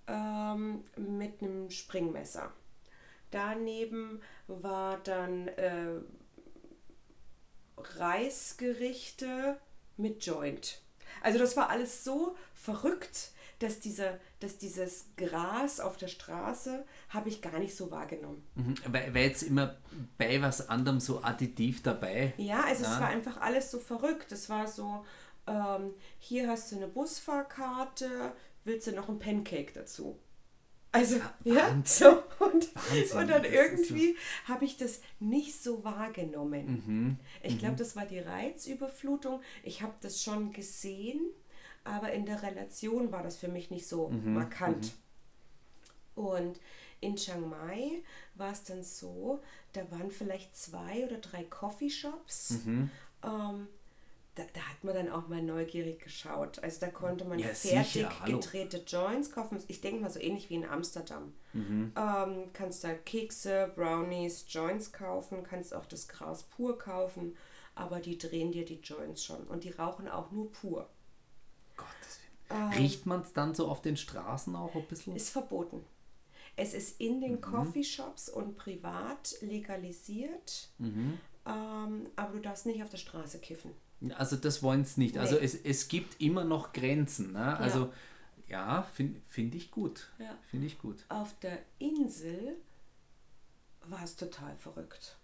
[0.08, 2.52] ähm, mit einem Springmesser.
[3.34, 5.96] Daneben war dann äh,
[7.78, 9.58] Reisgerichte
[9.98, 10.82] mit Joint.
[11.22, 17.30] Also das war alles so verrückt, dass, dieser, dass dieses Gras auf der Straße habe
[17.30, 18.46] ich gar nicht so wahrgenommen.
[18.56, 19.78] Mhm, Weil, weil jetzt immer
[20.18, 22.34] bei was anderem so additiv dabei.
[22.38, 22.94] Ja, also Ja.
[22.94, 24.32] es war einfach alles so verrückt.
[24.32, 25.06] Es war so,
[25.48, 30.20] ähm, hier hast du eine Busfahrkarte, willst du noch ein Pancake dazu?
[30.94, 31.84] Also, ja, Wahnsinn.
[31.86, 32.24] so.
[32.46, 34.16] Und, Wahnsinn, und dann irgendwie
[34.48, 36.84] habe ich das nicht so wahrgenommen.
[36.86, 37.18] Mhm.
[37.42, 39.42] Ich glaube, das war die Reizüberflutung.
[39.64, 41.20] Ich habe das schon gesehen,
[41.84, 44.94] aber in der Relation war das für mich nicht so Mhm, markant.
[46.16, 46.60] Und
[47.02, 48.04] in Chiang Mai
[48.36, 49.42] war es dann so,
[49.74, 52.52] da waren vielleicht zwei oder drei Coffeeshops.
[52.66, 52.92] Mhm.
[53.24, 53.68] Ähm,
[54.36, 56.60] da, da hat man dann auch mal neugierig geschaut.
[56.60, 59.62] Also da konnte man Ja, fertig sicher, gedrehte Joints kaufen.
[59.68, 61.34] Ich denke mal so ähnlich wie in Amsterdam.
[61.54, 61.94] Mhm.
[61.96, 67.38] Ähm, kannst da Kekse, Brownies, Joints kaufen, kannst auch das Gras pur kaufen,
[67.76, 70.90] aber die drehen dir die Joints schon und die rauchen auch nur pur.
[71.78, 72.20] Gottes
[72.50, 72.72] Willen.
[72.74, 75.16] Riecht man es dann so auf den Straßen auch ein bisschen?
[75.16, 75.86] Ist verboten.
[76.56, 77.42] Es ist in den mhm.
[77.42, 81.20] Coffeeshops und privat legalisiert, mhm.
[81.46, 83.72] ähm, aber du darfst nicht auf der Straße kiffen.
[84.12, 85.18] Also das wollen sie nicht.
[85.18, 85.42] Also nee.
[85.42, 87.34] Also es, es gibt immer noch Grenzen.
[87.34, 87.58] Ne?
[87.58, 87.92] Also
[88.48, 90.10] ja, ja finde find ich gut.
[90.20, 90.38] Ja.
[90.50, 91.06] Finde ich gut.
[91.10, 92.56] Auf der Insel
[93.86, 95.18] war es total verrückt.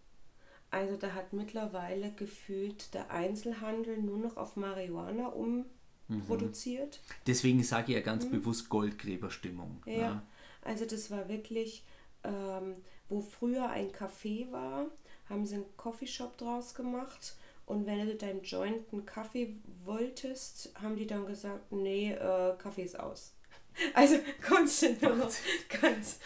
[0.72, 5.34] Also da hat mittlerweile gefühlt der Einzelhandel nur noch auf Marihuana
[6.08, 7.00] umproduziert.
[7.02, 7.14] Mhm.
[7.26, 8.32] Deswegen sage ich ja ganz mhm.
[8.32, 9.82] bewusst Goldgräberstimmung.
[9.86, 10.24] Ja, ja,
[10.62, 11.84] also das war wirklich,
[12.24, 12.76] ähm,
[13.08, 14.86] wo früher ein Café war,
[15.28, 17.36] haben sie einen Coffeeshop draus gemacht.
[17.70, 19.56] Und wenn du deinen Joint einen Kaffee
[19.86, 23.36] wolltest, haben die dann gesagt, nee, äh, Kaffee ist aus.
[23.94, 25.32] Also konntest du noch
[25.82, 26.20] ganz,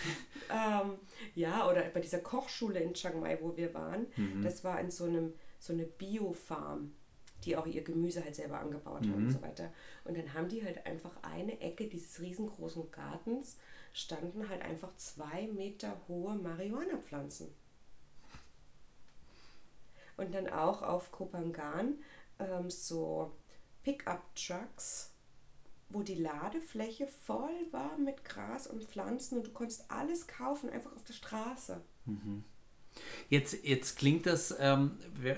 [0.49, 0.93] ähm,
[1.35, 4.41] ja, oder bei dieser Kochschule in Chiang Mai, wo wir waren, mhm.
[4.41, 6.95] das war in so einem, so eine Bio-Farm,
[7.43, 9.11] die auch ihr Gemüse halt selber angebaut mhm.
[9.11, 9.71] haben und so weiter.
[10.05, 13.57] Und dann haben die halt einfach eine Ecke dieses riesengroßen Gartens,
[13.91, 17.53] standen halt einfach zwei Meter hohe Marihuana-Pflanzen.
[20.17, 21.95] Und dann auch auf Kopangan
[22.39, 23.31] ähm, so
[23.83, 25.11] Pickup-Trucks,
[25.89, 30.93] wo die Ladefläche voll war mit Gras und Pflanzen und du konntest alles kaufen, einfach
[30.95, 31.81] auf der Straße.
[32.05, 32.43] Mhm.
[33.29, 34.97] Jetzt, jetzt klingt das, ähm,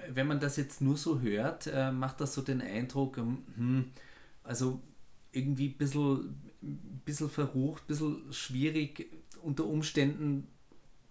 [0.10, 3.92] wenn man das jetzt nur so hört, äh, macht das so den Eindruck, ähm, hm,
[4.44, 4.82] also
[5.32, 6.52] irgendwie ein bisschen,
[7.06, 9.10] bisschen verrucht, ein bisschen schwierig,
[9.42, 10.48] unter Umständen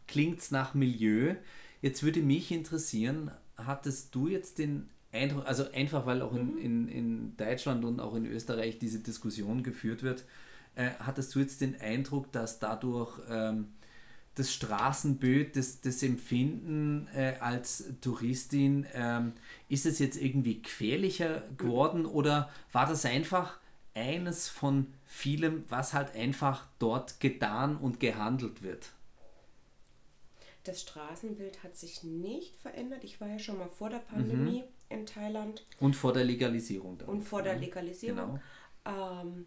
[0.07, 1.35] klingt es nach Milieu.
[1.83, 6.59] Jetzt würde mich interessieren, hattest du jetzt den Eindruck, also einfach weil auch in, mhm.
[6.59, 10.25] in, in Deutschland und auch in Österreich diese Diskussion geführt wird,
[10.75, 13.69] äh, hattest du jetzt den Eindruck, dass dadurch ähm,
[14.35, 19.33] das Straßenbild, das, das Empfinden äh, als Touristin, ähm,
[19.69, 23.59] ist es jetzt irgendwie gefährlicher geworden oder war das einfach
[23.95, 28.91] eines von vielem, was halt einfach dort getan und gehandelt wird?
[30.65, 33.05] Das Straßenbild hat sich nicht verändert.
[33.05, 34.69] Ich war ja schon mal vor der Pandemie mhm.
[34.89, 35.65] in Thailand.
[35.79, 36.99] Und vor der Legalisierung.
[36.99, 37.09] Dann.
[37.09, 38.41] Und vor der Legalisierung.
[38.85, 39.23] Genau.
[39.23, 39.47] Ähm,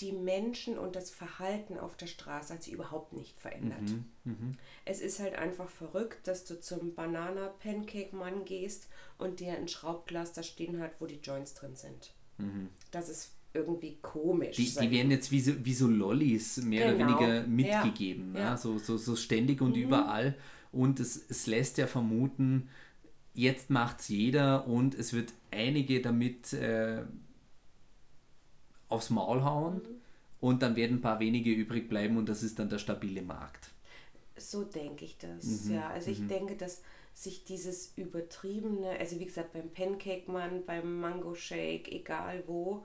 [0.00, 3.82] die Menschen und das Verhalten auf der Straße hat sich überhaupt nicht verändert.
[3.82, 4.52] Mhm, mh.
[4.84, 8.88] Es ist halt einfach verrückt, dass du zum Banana Pancake Mann gehst
[9.18, 12.12] und der ein Schraubglas da stehen hat, wo die Joints drin sind.
[12.38, 12.70] Mhm.
[12.90, 14.56] Das ist irgendwie komisch.
[14.56, 17.16] Die, die werden jetzt wie so, wie so Lollis mehr genau.
[17.16, 18.34] oder weniger mitgegeben.
[18.34, 18.40] Ja.
[18.40, 18.56] Ja.
[18.56, 19.82] So, so, so ständig und mhm.
[19.82, 20.34] überall.
[20.72, 22.68] Und es, es lässt ja vermuten,
[23.32, 27.02] jetzt macht es jeder und es wird einige damit äh,
[28.88, 30.00] aufs Maul hauen mhm.
[30.40, 33.70] und dann werden ein paar wenige übrig bleiben und das ist dann der stabile Markt.
[34.36, 35.74] So denke ich das, mhm.
[35.74, 35.88] ja.
[35.90, 36.28] Also ich mhm.
[36.28, 42.42] denke, dass sich dieses übertriebene, also wie gesagt, beim Pancake Mann, beim Mango Shake, egal
[42.48, 42.84] wo,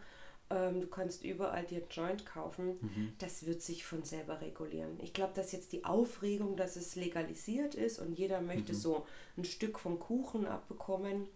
[0.50, 3.14] ähm, du kannst überall dir Joint kaufen, mhm.
[3.20, 4.98] das wird sich von selber regulieren.
[5.02, 8.78] Ich glaube, dass jetzt die Aufregung, dass es legalisiert ist und jeder möchte mhm.
[8.78, 9.06] so
[9.38, 11.28] ein Stück vom Kuchen abbekommen,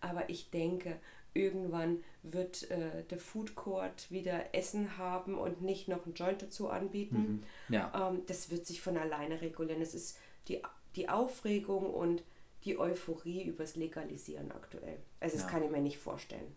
[0.00, 0.96] aber ich denke,
[1.34, 6.68] irgendwann wird äh, der Food Court wieder Essen haben und nicht noch ein Joint dazu
[6.68, 7.44] anbieten.
[7.68, 7.74] Mhm.
[7.74, 8.10] Ja.
[8.10, 9.82] Ähm, das wird sich von alleine regulieren.
[9.82, 10.60] Es ist die,
[10.96, 12.22] die Aufregung und
[12.64, 14.98] die Euphorie übers Legalisieren aktuell.
[15.20, 15.50] Also das ja.
[15.50, 16.54] kann ich mir nicht vorstellen.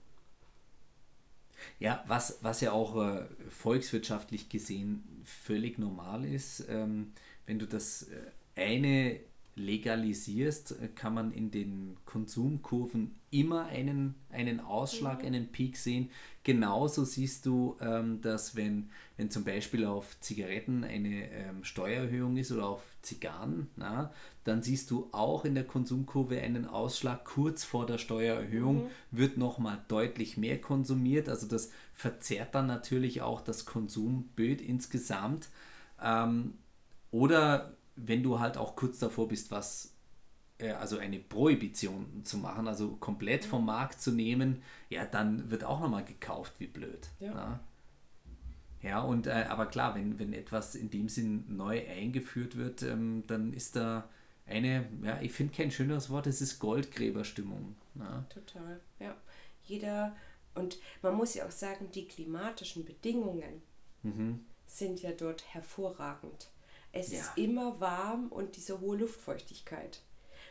[1.80, 7.12] Ja, was, was ja auch äh, volkswirtschaftlich gesehen völlig normal ist, ähm,
[7.46, 9.20] wenn du das äh, eine
[9.56, 15.28] legalisierst, äh, kann man in den Konsumkurven immer einen, einen Ausschlag, mhm.
[15.28, 16.10] einen Peak sehen.
[16.44, 22.52] Genauso siehst du, ähm, dass wenn, wenn zum Beispiel auf Zigaretten eine ähm, Steuererhöhung ist
[22.52, 24.14] oder auf Zigarren, na,
[24.44, 27.24] dann siehst du auch in der Konsumkurve einen Ausschlag.
[27.24, 28.90] Kurz vor der Steuererhöhung mhm.
[29.12, 31.30] wird nochmal deutlich mehr konsumiert.
[31.30, 35.48] Also das verzerrt dann natürlich auch das Konsumbild insgesamt.
[36.02, 36.56] Ähm,
[37.12, 39.96] oder wenn du halt auch kurz davor bist, was
[40.58, 45.64] äh, also eine Prohibition zu machen, also komplett vom Markt zu nehmen, ja, dann wird
[45.64, 47.10] auch nochmal gekauft, wie blöd.
[47.20, 47.60] Ja, ja.
[48.82, 53.24] ja und äh, aber klar, wenn, wenn etwas in dem Sinn neu eingeführt wird, ähm,
[53.28, 54.10] dann ist da
[54.46, 57.76] eine, ja, ich finde kein schöneres Wort, es ist Goldgräberstimmung.
[57.96, 58.26] Ja.
[58.30, 59.16] Total, ja.
[59.64, 60.16] Jeder,
[60.54, 63.62] und man muss ja auch sagen, die klimatischen Bedingungen
[64.04, 64.46] mhm.
[64.68, 66.50] sind ja dort hervorragend.
[66.96, 67.20] Es ja.
[67.20, 70.02] ist immer warm und diese hohe Luftfeuchtigkeit.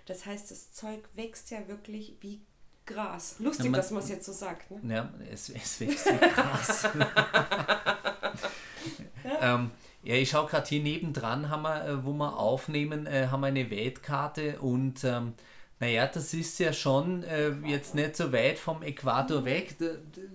[0.07, 2.43] Das heißt, das Zeug wächst ja wirklich wie
[2.85, 3.37] Gras.
[3.39, 4.71] Lustig, ja, man, dass man es jetzt so sagt.
[4.71, 4.95] Ne?
[4.95, 6.83] Ja, es, es wächst wie Gras.
[6.95, 7.81] ja.
[9.41, 9.71] Ähm,
[10.03, 13.47] ja, ich schaue gerade hier nebendran, haben wir, äh, wo wir aufnehmen, äh, haben wir
[13.47, 15.33] eine Weltkarte und ähm,
[15.81, 19.45] naja, das ist ja schon äh, jetzt nicht so weit vom Äquator mhm.
[19.47, 19.77] weg.
[19.79, 19.87] Da,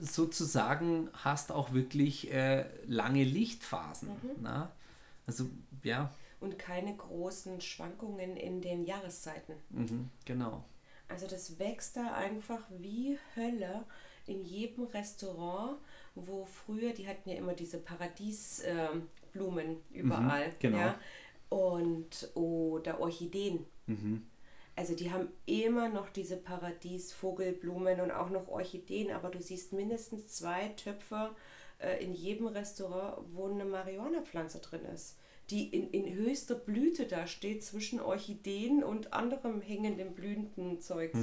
[0.02, 4.10] sozusagen hast auch wirklich äh, lange Lichtphasen.
[4.10, 4.48] Mhm.
[5.28, 5.45] Also
[5.83, 6.13] ja.
[6.39, 9.55] und keine großen Schwankungen in den Jahreszeiten.
[9.69, 10.63] Mhm, genau.
[11.07, 13.83] Also das wächst da einfach wie Hölle
[14.27, 15.77] in jedem Restaurant,
[16.15, 20.47] wo früher, die hatten ja immer diese Paradiesblumen überall.
[20.49, 20.77] Mhm, genau.
[20.77, 20.99] Ja?
[21.49, 23.65] Und oder Orchideen.
[23.87, 24.27] Mhm.
[24.75, 30.27] Also die haben immer noch diese Paradiesvogelblumen und auch noch Orchideen, aber du siehst mindestens
[30.29, 31.35] zwei Töpfe
[31.79, 35.17] äh, in jedem Restaurant, wo eine Marihuana-Pflanze drin ist,
[35.49, 41.17] die in, in höchster Blüte da steht zwischen Orchideen und anderem hängenden blühenden Zeugs.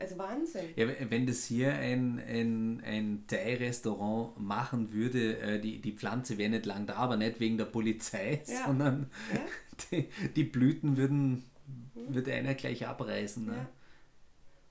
[0.00, 0.66] Also Wahnsinn.
[0.76, 6.50] Ja, wenn das hier ein, ein, ein Thai-Restaurant machen würde, äh, die, die Pflanze wäre
[6.50, 8.62] nicht lang da, aber nicht wegen der Polizei, Ja.
[8.66, 9.40] sondern Ja.
[9.90, 11.42] die, die Blüten würden,
[11.94, 13.44] würde einer gleich abreißen.
[13.46, 13.54] Ne?
[13.54, 13.68] Ja.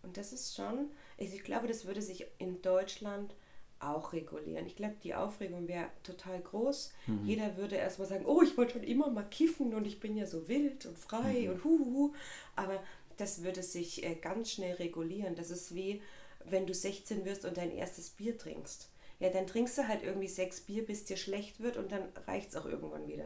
[0.03, 0.87] Und das ist schon,
[1.19, 3.35] also ich glaube, das würde sich in Deutschland
[3.79, 4.65] auch regulieren.
[4.65, 6.91] Ich glaube, die Aufregung wäre total groß.
[7.23, 10.25] Jeder würde erstmal sagen, oh, ich wollte schon immer mal kiffen und ich bin ja
[10.25, 12.13] so wild und frei und huhuhu.
[12.55, 12.81] Aber
[13.17, 15.35] das würde sich äh, ganz schnell regulieren.
[15.35, 16.01] Das ist wie,
[16.45, 18.89] wenn du 16 wirst und dein erstes Bier trinkst.
[19.19, 22.49] Ja, dann trinkst du halt irgendwie sechs Bier, bis dir schlecht wird und dann reicht
[22.49, 23.25] es auch irgendwann wieder.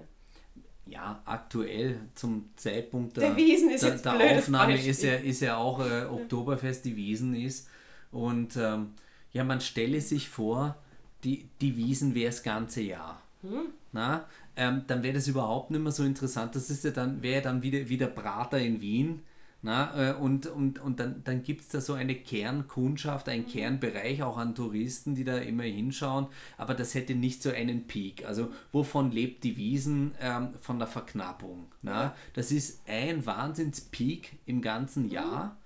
[0.86, 4.92] Ja, aktuell zum Zeitpunkt Der Wiesn ist der, der Aufnahme Beispiel.
[4.92, 7.68] ist ja, ist ja auch äh, Oktoberfest, die Wiesen ist.
[8.12, 8.94] Und ähm,
[9.34, 10.76] ja, man stelle sich vor,
[11.24, 13.22] die, die Wiesen wäre das ganze Jahr.
[13.42, 13.68] Hm?
[13.92, 16.56] Na, ähm, dann wäre das überhaupt nicht mehr so interessant.
[16.56, 19.22] Das ist ja dann, wäre dann wieder, wieder Prater in Wien.
[19.64, 24.24] Na, äh, und, und, und dann, dann gibt es da so eine Kernkundschaft, einen Kernbereich
[24.24, 28.26] auch an Touristen, die da immer hinschauen, aber das hätte nicht so einen Peak.
[28.26, 30.16] Also wovon lebt die Wiesen?
[30.20, 31.68] Ähm, von der Verknappung.
[31.84, 32.16] Na?
[32.34, 35.58] Das ist ein Wahnsinnspeak im ganzen Jahr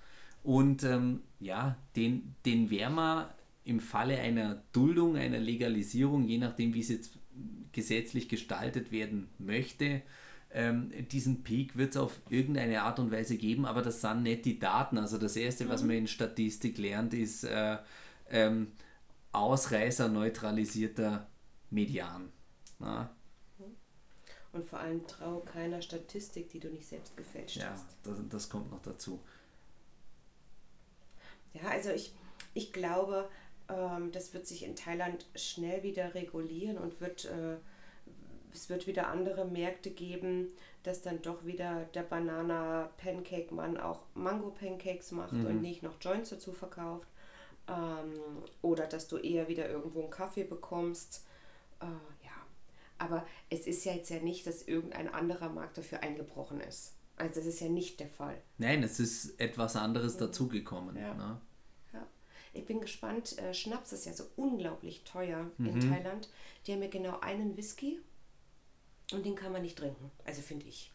[0.43, 3.30] und ähm, ja, den, den werden wir
[3.65, 7.17] im Falle einer Duldung, einer Legalisierung, je nachdem wie es jetzt
[7.73, 10.01] gesetzlich gestaltet werden möchte,
[10.51, 14.45] ähm, diesen Peak wird es auf irgendeine Art und Weise geben, aber das sind nicht
[14.45, 14.97] die Daten.
[14.97, 17.78] Also das Erste, was man in Statistik lernt, ist äh,
[18.30, 18.71] ähm,
[19.34, 21.28] Ausreißer neutralisierter
[21.71, 22.32] Median.
[22.80, 23.13] Na?
[24.54, 27.88] Und vor allem trau keiner Statistik, die du nicht selbst gefälscht Ja, hast.
[28.04, 29.19] das, das kommt noch dazu.
[31.54, 32.13] Ja, also ich,
[32.54, 33.28] ich glaube,
[33.69, 37.58] ähm, das wird sich in Thailand schnell wieder regulieren und wird, äh,
[38.54, 40.49] es wird wieder andere Märkte geben,
[40.84, 47.08] dass dann doch wieder der Banana-Pancake-Mann auch Mango-Pancakes macht und nicht noch Joints dazu verkauft.
[47.67, 48.13] Ähm,
[48.62, 51.25] oder dass du eher wieder irgendwo einen Kaffee bekommst.
[51.82, 51.86] Äh,
[52.23, 52.32] ja,
[52.99, 56.93] aber es ist ja jetzt ja nicht, dass irgendein anderer Markt dafür eingebrochen ist.
[57.17, 58.41] Also das ist ja nicht der Fall.
[58.58, 60.95] Nein, es ist etwas anderes dazugekommen.
[60.97, 61.13] Ja.
[61.13, 61.41] Ne?
[62.56, 63.38] Ich bin gespannt.
[63.38, 65.68] Äh, Schnaps ist ja so unglaublich teuer Mhm.
[65.68, 66.30] in Thailand.
[66.65, 68.00] Die haben ja genau einen Whisky
[69.12, 70.12] und den kann man nicht trinken.
[70.26, 70.91] Also finde ich.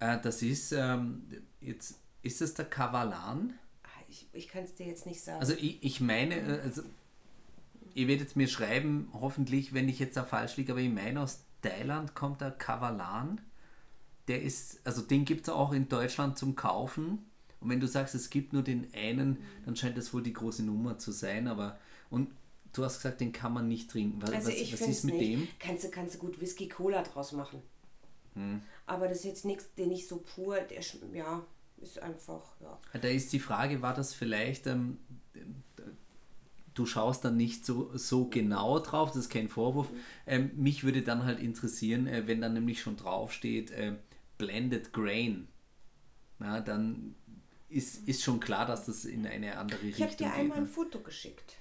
[0.00, 1.26] Äh, das ist ähm,
[1.60, 3.54] jetzt, ist das der Kavalan?
[3.82, 5.40] Ah, Ich, ich kann es dir jetzt nicht sagen.
[5.40, 6.82] Also ich, ich meine, äh, also,
[7.94, 11.40] ihr werdet mir schreiben, hoffentlich, wenn ich jetzt da falsch liege, aber ich meine, aus
[11.62, 13.40] Thailand kommt der Kavalan.
[14.28, 17.26] Der ist, also den gibt es auch in Deutschland zum Kaufen.
[17.64, 20.62] Und wenn du sagst, es gibt nur den einen, dann scheint das wohl die große
[20.62, 21.48] Nummer zu sein.
[21.48, 21.78] Aber
[22.10, 22.30] und
[22.72, 24.22] du hast gesagt, den kann man nicht trinken.
[24.22, 25.32] Was, also was, ich was finde ist mit nicht.
[25.32, 25.40] dem?
[25.40, 25.48] Hm.
[25.58, 27.60] Kannst du, kannst du gut Whisky-Cola draus machen.
[28.86, 31.44] Aber das ist jetzt nichts, den nicht so pur, der ja,
[31.80, 32.78] ist einfach, ja.
[33.00, 34.98] Da ist die Frage, war das vielleicht, ähm,
[36.74, 39.88] du schaust dann nicht so, so genau drauf, das ist kein Vorwurf.
[40.26, 43.94] Ähm, mich würde dann halt interessieren, äh, wenn dann nämlich schon draufsteht, äh,
[44.36, 45.46] Blended Grain,
[46.40, 47.14] na, dann
[47.74, 50.64] ist, ist schon klar, dass das in eine andere Ich habe Richtung dir einmal ein
[50.64, 50.76] geht.
[50.76, 50.84] Ne?
[50.84, 51.56] Foto geschickt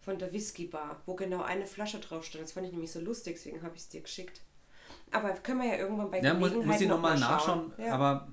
[0.00, 2.44] von der Whisky-Bar, wo genau eine Flasche drauf stand.
[2.44, 4.40] Das fand ich nämlich so lustig, deswegen habe ich es dir geschickt.
[5.10, 7.72] Aber können wir ja irgendwann bei Ja, muss, Gelegenheit muss ich noch nochmal mal nachschauen,
[7.76, 7.86] schauen.
[7.86, 7.94] Ja.
[7.94, 8.28] aber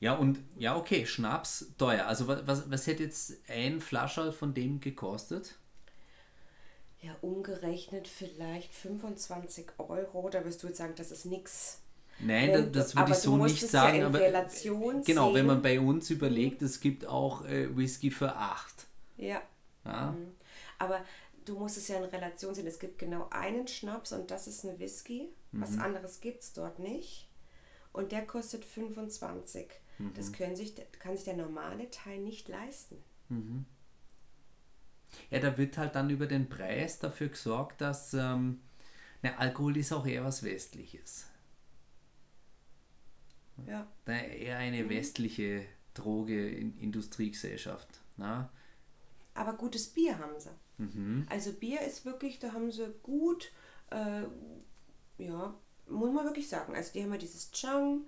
[0.00, 2.06] ja, und ja, okay, Schnaps teuer.
[2.06, 5.58] Also was, was, was hätte jetzt ein Flascherl von dem gekostet?
[7.00, 10.28] Ja, umgerechnet vielleicht 25 Euro.
[10.30, 11.80] Da wirst du jetzt sagen, das ist nix.
[12.20, 13.98] Nein, das, das würde ich so nicht ja sagen.
[13.98, 15.62] in aber Relation genau, wenn man sehen.
[15.62, 18.86] bei uns überlegt, es gibt auch äh, Whisky für 8.
[19.16, 19.40] Ja.
[19.84, 20.10] Ja?
[20.12, 20.32] Mhm.
[20.78, 21.00] Aber
[21.44, 22.66] du musst es ja in Relation sehen.
[22.66, 25.28] Es gibt genau einen Schnaps und das ist ein Whisky.
[25.52, 25.80] Was Mhm.
[25.80, 27.28] anderes gibt es dort nicht.
[27.92, 29.66] Und der kostet 25.
[29.98, 30.12] Mhm.
[30.14, 32.96] Das können sich, kann sich der normale Teil nicht leisten.
[35.30, 38.60] ja, da wird halt dann über den Preis dafür gesorgt, dass ähm,
[39.22, 41.26] na, Alkohol ist auch eher was Westliches.
[43.66, 43.86] Ja.
[44.06, 44.90] Eher eine Mhm.
[44.90, 47.88] westliche Droge in Industriegesellschaft.
[48.16, 48.50] Na?
[49.34, 50.50] Aber gutes Bier haben sie.
[50.78, 51.26] Mhm.
[51.28, 53.50] Also Bier ist wirklich, da haben sie gut,
[53.90, 54.22] äh,
[55.18, 55.54] ja,
[55.88, 56.74] muss man wirklich sagen.
[56.74, 58.02] Also die haben ja dieses Chang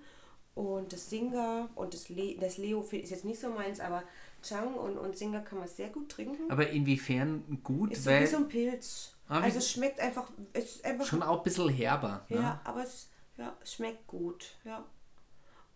[0.55, 4.03] und das Singa und das, Le das Leo ist jetzt nicht so meins, aber
[4.43, 6.49] Chang und, und Singa kann man sehr gut trinken.
[6.51, 7.91] Aber inwiefern gut?
[7.91, 9.13] Ist so wie so ein Pilz.
[9.27, 12.25] Ah, also es schmeckt einfach, es ist einfach schon auch ein bisschen herber.
[12.29, 12.59] ja, Ne?
[12.65, 14.85] aber es, ja, schmeckt gut, ja.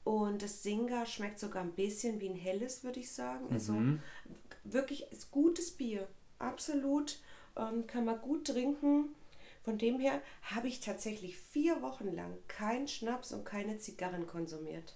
[0.06, 3.48] Und das Singa schmeckt sogar ein bisschen wie ein helles, würde ich sagen.
[3.52, 4.00] Also Mhm.
[4.64, 6.08] wirklich gutes Bier.
[6.40, 7.20] Absolut.
[7.58, 9.10] Ähm, kann man gut trinken.
[9.64, 14.96] Von dem her habe ich tatsächlich vier Wochen lang keinen Schnaps und keine Zigarren konsumiert.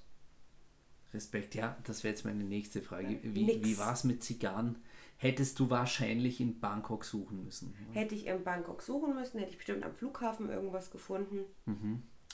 [1.11, 3.19] Respekt, ja, das wäre jetzt meine nächste Frage.
[3.23, 3.67] Wie, Nix.
[3.67, 4.77] wie war es mit Zigarren?
[5.17, 7.73] Hättest du wahrscheinlich in Bangkok suchen müssen.
[7.93, 11.45] Hätte ich in Bangkok suchen müssen, hätte ich bestimmt am Flughafen irgendwas gefunden.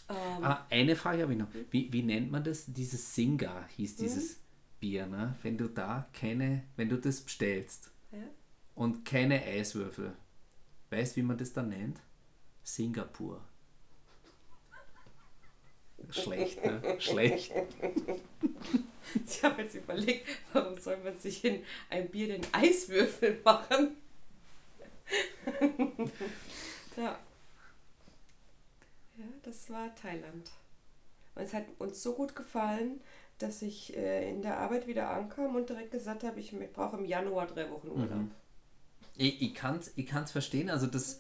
[0.09, 1.47] Ähm, Ah, eine Frage habe ich noch.
[1.71, 2.65] Wie, wie nennt man das?
[2.67, 3.67] Dieses Singa Mhm.
[3.77, 4.39] hieß dieses
[4.79, 5.35] Bier, ne?
[5.41, 8.19] Wenn du da keine, wenn du das bestellst ja.
[8.75, 10.13] und keine Eiswürfel,
[10.91, 11.99] weißt wie man das dann nennt?
[12.63, 13.41] Singapur.
[16.09, 16.81] Schlecht, ne?
[16.99, 17.51] Schlecht.
[19.27, 23.95] Ich habe jetzt überlegt, warum soll man sich in ein Bier den Eiswürfel machen?
[26.97, 27.19] ja.
[29.17, 30.51] Ja, das war Thailand.
[31.35, 33.01] Und es hat uns so gut gefallen,
[33.37, 37.05] dass ich äh, in der Arbeit wieder ankam und direkt gesagt habe, ich brauche im
[37.05, 38.31] Januar drei Wochen Urlaub.
[39.17, 40.69] Ich, ich kann es ich kann's verstehen.
[40.69, 41.19] Also das,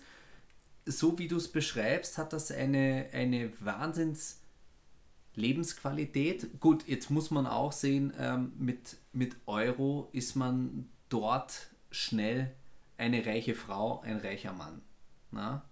[0.85, 4.39] so wie du es beschreibst, hat das eine, eine Wahnsinns
[5.35, 6.59] Lebensqualität.
[6.59, 12.51] Gut, jetzt muss man auch sehen, ähm, mit, mit Euro ist man dort schnell
[12.97, 14.81] eine reiche Frau, ein reicher Mann.
[15.31, 15.63] Na?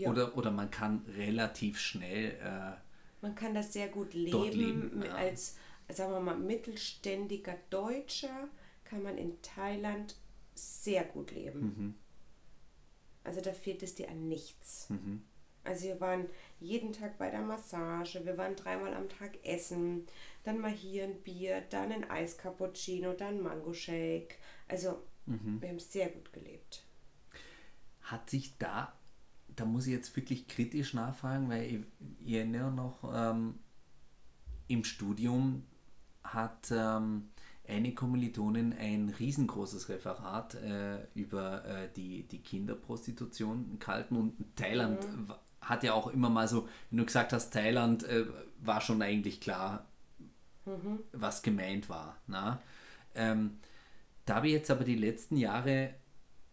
[0.00, 0.10] Ja.
[0.10, 2.76] Oder, oder man kann relativ schnell äh,
[3.20, 4.52] Man kann das sehr gut leben.
[4.52, 5.14] leben, ja.
[5.14, 5.56] Als,
[5.88, 8.48] sagen wir mal, mittelständiger Deutscher
[8.84, 10.16] kann man in Thailand
[10.54, 11.60] sehr gut leben.
[11.60, 11.94] Mhm.
[13.24, 14.88] Also da fehlt es dir an nichts.
[15.64, 16.26] Also wir waren
[16.58, 20.06] jeden Tag bei der Massage, wir waren dreimal am Tag essen,
[20.44, 24.38] dann mal hier ein Bier, dann ein Eiscappuccino, dann Mango Shake.
[24.68, 25.60] Also Mhm.
[25.60, 26.82] wir haben sehr gut gelebt.
[28.00, 28.92] hat sich da,
[29.60, 31.78] da muss ich jetzt wirklich kritisch nachfragen, weil ich,
[32.24, 33.54] ich erinnere noch, ähm,
[34.68, 35.64] im Studium
[36.24, 37.28] hat ähm,
[37.68, 45.38] eine Kommilitonin ein riesengroßes Referat äh, über äh, die, die Kinderprostitution gehalten und Thailand wa-
[45.60, 48.24] hat ja auch immer mal so, wenn du gesagt hast, Thailand äh,
[48.62, 49.86] war schon eigentlich klar,
[51.12, 52.16] was gemeint war.
[52.26, 52.60] Na?
[53.14, 53.58] Ähm,
[54.24, 55.94] da habe ich jetzt aber die letzten Jahre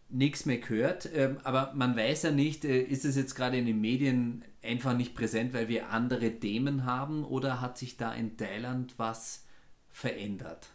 [0.10, 3.66] nichts mehr gehört, ähm, aber man weiß ja nicht, äh, ist es jetzt gerade in
[3.66, 8.38] den Medien einfach nicht präsent, weil wir andere Themen haben oder hat sich da in
[8.38, 9.45] Thailand was
[9.89, 10.70] verändert?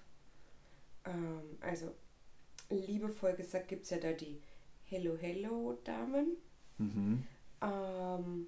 [1.05, 1.93] Ähm, also
[2.71, 4.41] liebevoll gesagt gibt es ja da die
[4.85, 6.37] Hello Hello Damen.
[6.79, 7.23] Mhm.
[7.63, 8.47] Ähm,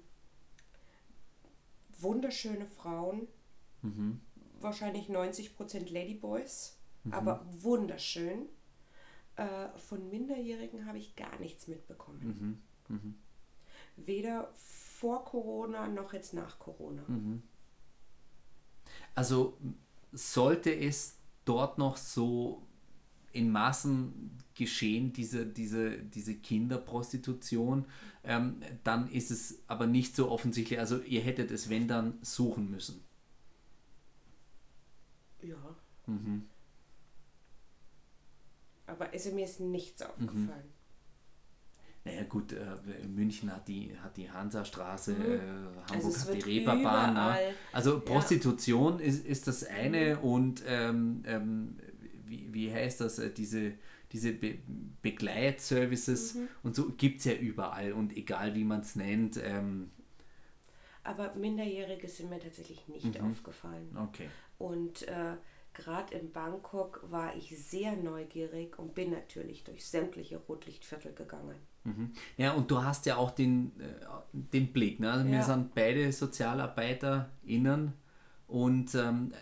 [1.99, 3.27] wunderschöne Frauen,
[3.81, 4.19] Mhm.
[4.59, 7.13] wahrscheinlich 90% Ladyboys, Mhm.
[7.13, 8.47] aber wunderschön.
[9.35, 12.61] Äh, von Minderjährigen habe ich gar nichts mitbekommen.
[12.87, 13.15] Mhm.
[13.97, 17.03] Weder vor Corona noch jetzt nach Corona.
[17.07, 17.43] Mhm.
[19.13, 19.57] Also
[20.11, 22.65] sollte es dort noch so
[23.31, 27.85] in Massen geschehen, diese, diese, diese Kinderprostitution,
[28.23, 30.79] ähm, dann ist es aber nicht so offensichtlich.
[30.79, 33.03] Also ihr hättet es, wenn dann, suchen müssen.
[35.41, 35.75] Ja.
[36.07, 36.45] Mhm.
[38.87, 40.07] Aber also mir ist nichts Mhm.
[40.29, 40.73] aufgefallen.
[42.03, 42.63] Naja gut, äh,
[43.07, 45.39] München hat die, hat die Hansastraße, äh,
[45.89, 47.13] Hamburg Also hat die Reeperbahn.
[47.15, 47.53] Ne?
[47.71, 47.99] Also Ja.
[47.99, 51.77] Prostitution ist, ist das eine und ähm, ähm,
[52.25, 53.73] wie, wie heißt das, äh, diese,
[54.11, 54.59] diese Be
[55.01, 56.47] Begleitservices Mhm.
[56.63, 59.37] und so gibt es ja überall und egal wie man es nennt.
[59.43, 59.89] Ähm,
[61.03, 63.31] Aber Minderjährige sind mir tatsächlich nicht Mhm.
[63.31, 63.95] aufgefallen.
[63.97, 64.27] okay.
[64.57, 65.35] Und äh,
[65.75, 71.55] gerade in Bangkok war ich sehr neugierig und bin natürlich durch sämtliche Rotlichtviertel gegangen.
[71.83, 72.13] Mhm.
[72.37, 73.85] Ja, und du hast ja auch den, äh,
[74.33, 74.99] den Blick.
[74.99, 75.11] Ne?
[75.11, 75.43] Also Wir Ja.
[75.43, 77.93] sind beide SozialarbeiterInnen
[78.47, 79.33] und ähm,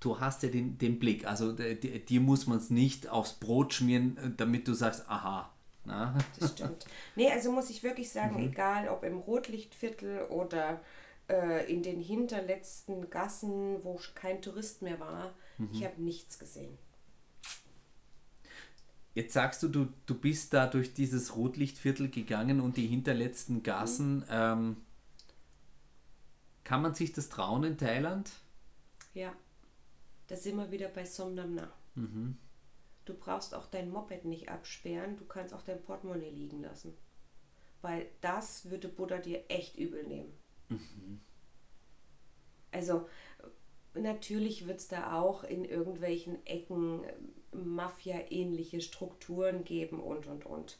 [0.00, 1.26] du hast ja den, den Blick.
[1.26, 5.52] Also dir muss man es nicht aufs Brot schmieren, äh, damit du sagst, aha.
[5.84, 6.14] Na?
[6.38, 6.86] Das stimmt.
[7.16, 10.80] nee, also muss ich wirklich sagen, egal ob im Rotlichtviertel oder
[11.30, 15.32] äh, in den hinterletzten Gassen, wo kein Tourist mehr war,
[15.72, 16.78] ich habe nichts gesehen.
[19.14, 24.24] Jetzt sagst du, du, du bist da durch dieses Rotlichtviertel gegangen und die hinterletzten Gassen.
[24.30, 24.76] Ähm,
[26.62, 28.30] kann man sich das trauen in Thailand?
[29.14, 29.34] Ja,
[30.28, 31.72] da sind wir wieder bei Somnamna.
[33.04, 36.94] Du brauchst auch dein Moped nicht absperren, du kannst auch dein Portemonnaie liegen lassen.
[37.80, 40.32] Weil das würde Buddha dir echt übel nehmen.
[40.68, 41.20] Mhm.
[42.70, 43.08] Also
[44.02, 50.78] natürlich wird es da auch in irgendwelchen Ecken äh, Mafia-ähnliche Strukturen geben und, und, und.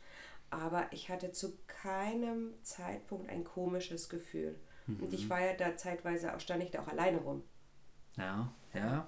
[0.50, 4.58] Aber ich hatte zu keinem Zeitpunkt ein komisches Gefühl.
[4.86, 5.04] Mhm.
[5.04, 5.30] Und ich mhm.
[5.30, 7.42] war ja da zeitweise auch, stand ich da auch alleine rum.
[8.16, 9.06] Ja, ja.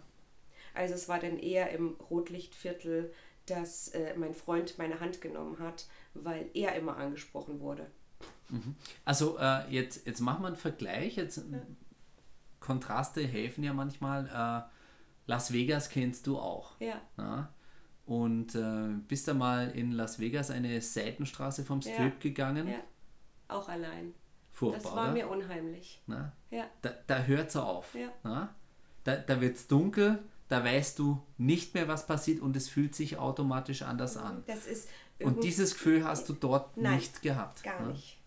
[0.75, 3.13] Also es war dann eher im Rotlichtviertel,
[3.47, 7.91] dass äh, mein Freund meine Hand genommen hat, weil er immer angesprochen wurde.
[8.49, 8.77] Mhm.
[9.05, 11.17] Also äh, jetzt, jetzt machen wir einen Vergleich.
[11.17, 11.43] Jetzt, ja.
[12.61, 14.27] Kontraste helfen ja manchmal.
[14.27, 14.71] Äh,
[15.27, 16.79] Las Vegas kennst du auch.
[16.81, 17.01] Ja.
[17.19, 17.53] ja?
[18.07, 22.21] Und äh, bist du mal in Las Vegas eine Seitenstraße vom Strip ja.
[22.21, 22.69] gegangen?
[22.69, 22.83] Ja,
[23.49, 24.15] auch allein.
[24.51, 25.13] Furchtbar, das war oder?
[25.13, 26.03] mir unheimlich.
[26.07, 26.33] Na?
[26.51, 26.67] Ja.
[26.83, 27.95] Da, da hört es auf.
[27.95, 28.09] Ja.
[28.23, 28.55] Na?
[29.05, 32.95] Da, da wird es dunkel, da weißt du nicht mehr, was passiert und es fühlt
[32.95, 34.43] sich automatisch anders an.
[34.47, 34.89] Das ist
[35.21, 37.63] und dieses Gefühl hast du dort Nein, nicht gehabt.
[37.63, 37.89] Gar ne?
[37.93, 38.20] nicht.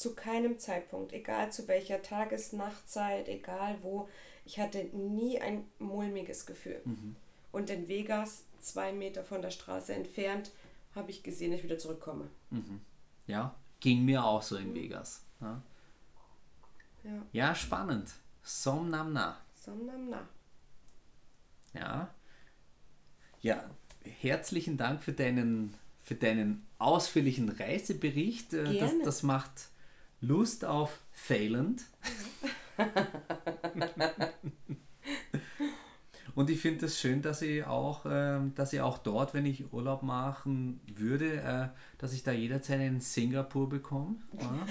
[0.00, 4.08] Zu keinem Zeitpunkt, egal zu welcher Tages-, Nachtzeit, egal wo,
[4.46, 6.80] ich hatte nie ein mulmiges Gefühl.
[6.86, 7.16] Mhm.
[7.52, 10.52] Und in Vegas, zwei Meter von der Straße entfernt,
[10.94, 12.30] habe ich gesehen, dass ich wieder zurückkomme.
[12.48, 12.80] Mhm.
[13.26, 14.74] Ja, ging mir auch so in mhm.
[14.74, 15.22] Vegas.
[15.42, 15.62] Ja.
[17.04, 17.22] ja.
[17.32, 18.10] ja, spannend.
[18.42, 19.36] Somnamna.
[19.54, 20.26] Somnamna.
[21.74, 22.08] Ja.
[23.42, 23.68] Ja,
[24.02, 28.54] herzlichen Dank für deinen, für deinen ausführlichen Reisebericht.
[28.54, 28.78] Äh, Gerne.
[28.78, 29.68] Das, das macht
[30.20, 31.82] Lust auf Thailand.
[36.34, 39.44] Und ich finde es das schön, dass ich auch, äh, dass ich auch dort, wenn
[39.46, 41.68] ich Urlaub machen würde, äh,
[41.98, 44.16] dass ich da jederzeit einen Singapur bekomme.
[44.38, 44.66] Ja?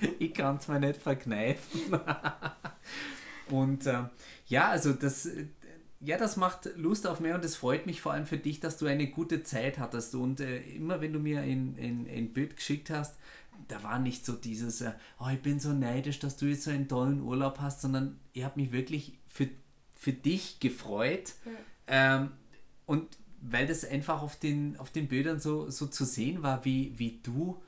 [0.18, 1.80] ich kann es mir nicht verkneifen.
[3.50, 4.04] Und äh,
[4.46, 5.28] ja, also das,
[6.00, 8.78] ja, das macht Lust auf mehr und es freut mich vor allem für dich, dass
[8.78, 10.14] du eine gute Zeit hattest.
[10.14, 13.16] Und äh, immer wenn du mir ein, ein, ein Bild geschickt hast,
[13.68, 16.70] da war nicht so dieses, äh, oh, ich bin so neidisch, dass du jetzt so
[16.70, 19.48] einen tollen Urlaub hast, sondern ich habe mich wirklich für,
[19.94, 21.34] für dich gefreut.
[21.44, 21.52] Ja.
[22.16, 22.30] Ähm,
[22.86, 26.98] und weil das einfach auf den, auf den Bildern so, so zu sehen war, wie,
[26.98, 27.60] wie du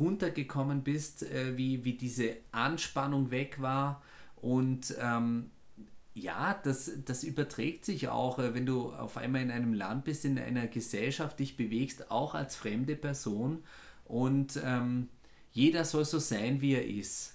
[0.00, 4.02] runtergekommen bist, äh, wie, wie diese Anspannung weg war.
[4.36, 5.50] Und ähm,
[6.14, 10.24] ja, das, das überträgt sich auch, äh, wenn du auf einmal in einem Land bist,
[10.24, 13.64] in einer Gesellschaft dich bewegst, auch als fremde Person.
[14.04, 15.08] Und ähm,
[15.50, 17.34] jeder soll so sein, wie er ist.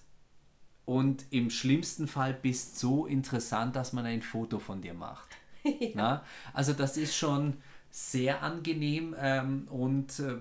[0.86, 5.28] Und im schlimmsten Fall bist so interessant, dass man ein Foto von dir macht.
[5.64, 5.90] ja.
[5.94, 6.24] Na?
[6.54, 7.58] Also das ist schon
[7.92, 10.38] sehr angenehm ähm, und äh,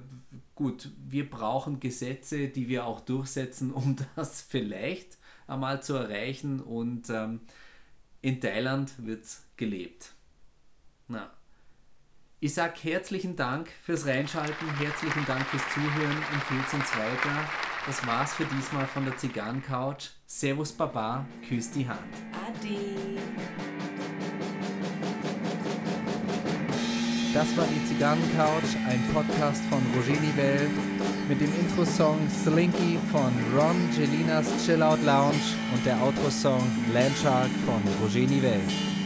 [0.54, 7.10] gut, wir brauchen Gesetze, die wir auch durchsetzen, um das vielleicht einmal zu erreichen und
[7.10, 7.40] ähm,
[8.20, 10.12] in Thailand wird es gelebt.
[11.06, 11.30] Na.
[12.40, 17.48] Ich sage herzlichen Dank fürs Reinschalten, herzlichen Dank fürs Zuhören, empfehlt uns weiter.
[17.86, 20.10] Das war's für diesmal von der Zigarrencouch.
[20.26, 22.00] Servus Baba, küsst die Hand.
[22.32, 23.18] Ade.
[27.34, 30.70] Das war die Zigarrencouch, ein Podcast von Roger Nivelle
[31.28, 35.34] mit dem Intro-Song Slinky von Ron Gelinas Chill Out Lounge
[35.74, 36.62] und der Outro-Song
[36.94, 38.97] Landshark von Roger Nivelle.